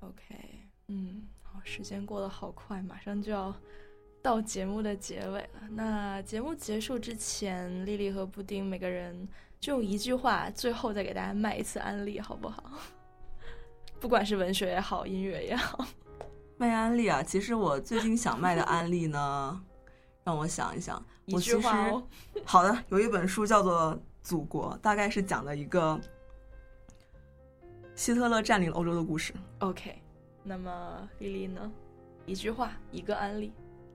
[0.00, 0.34] OK，
[0.88, 3.54] 嗯，好，时间过得好快，马上就要。
[4.22, 9.26] 到节目的结尾了，那节目结束之前，丽丽和布丁每个人
[9.58, 12.62] 就用一句话，最后再给大家卖一次安利，好不好？
[13.98, 15.86] 不管是文学也好，音乐也好，
[16.58, 17.22] 卖安利啊！
[17.22, 19.62] 其实我最近想卖的安利呢，
[20.22, 22.02] 让我想一想， 一句话哦。
[22.44, 25.98] 好的，有一本书叫做《祖国》，大概是讲的一个
[27.94, 29.32] 希特勒占领欧洲的故事。
[29.60, 30.02] OK，
[30.42, 31.72] 那么丽丽呢？
[32.26, 33.50] 一句话，一个安利。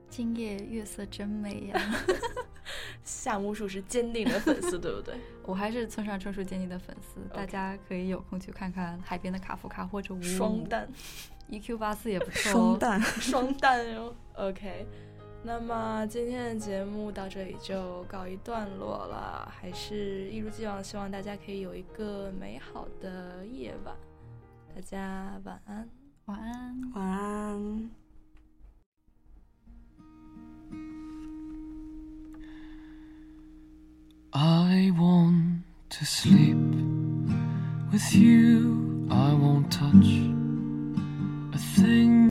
[0.08, 1.80] 今夜月色真美呀！
[3.04, 5.14] 夏目漱是坚定的粉丝，对不对？
[5.44, 10.88] 我还是村上春树坚定的粉丝，大家可以有空去看看《海边的卡夫卡》或者《双蛋》，
[11.60, 12.50] EQ 八四也不错。
[12.52, 14.14] 双蛋，双蛋哟。
[14.34, 14.86] OK，
[15.44, 23.94] 那么今天的节目到这里就告一段落了，还是一如既往，希望大家可以有一个美好的夜晚。
[24.74, 25.88] 大家晚安，
[26.24, 28.05] 晚安，晚安。
[34.32, 36.56] I want to sleep
[37.92, 39.08] with you.
[39.10, 40.06] I won't touch
[41.54, 42.16] a thing.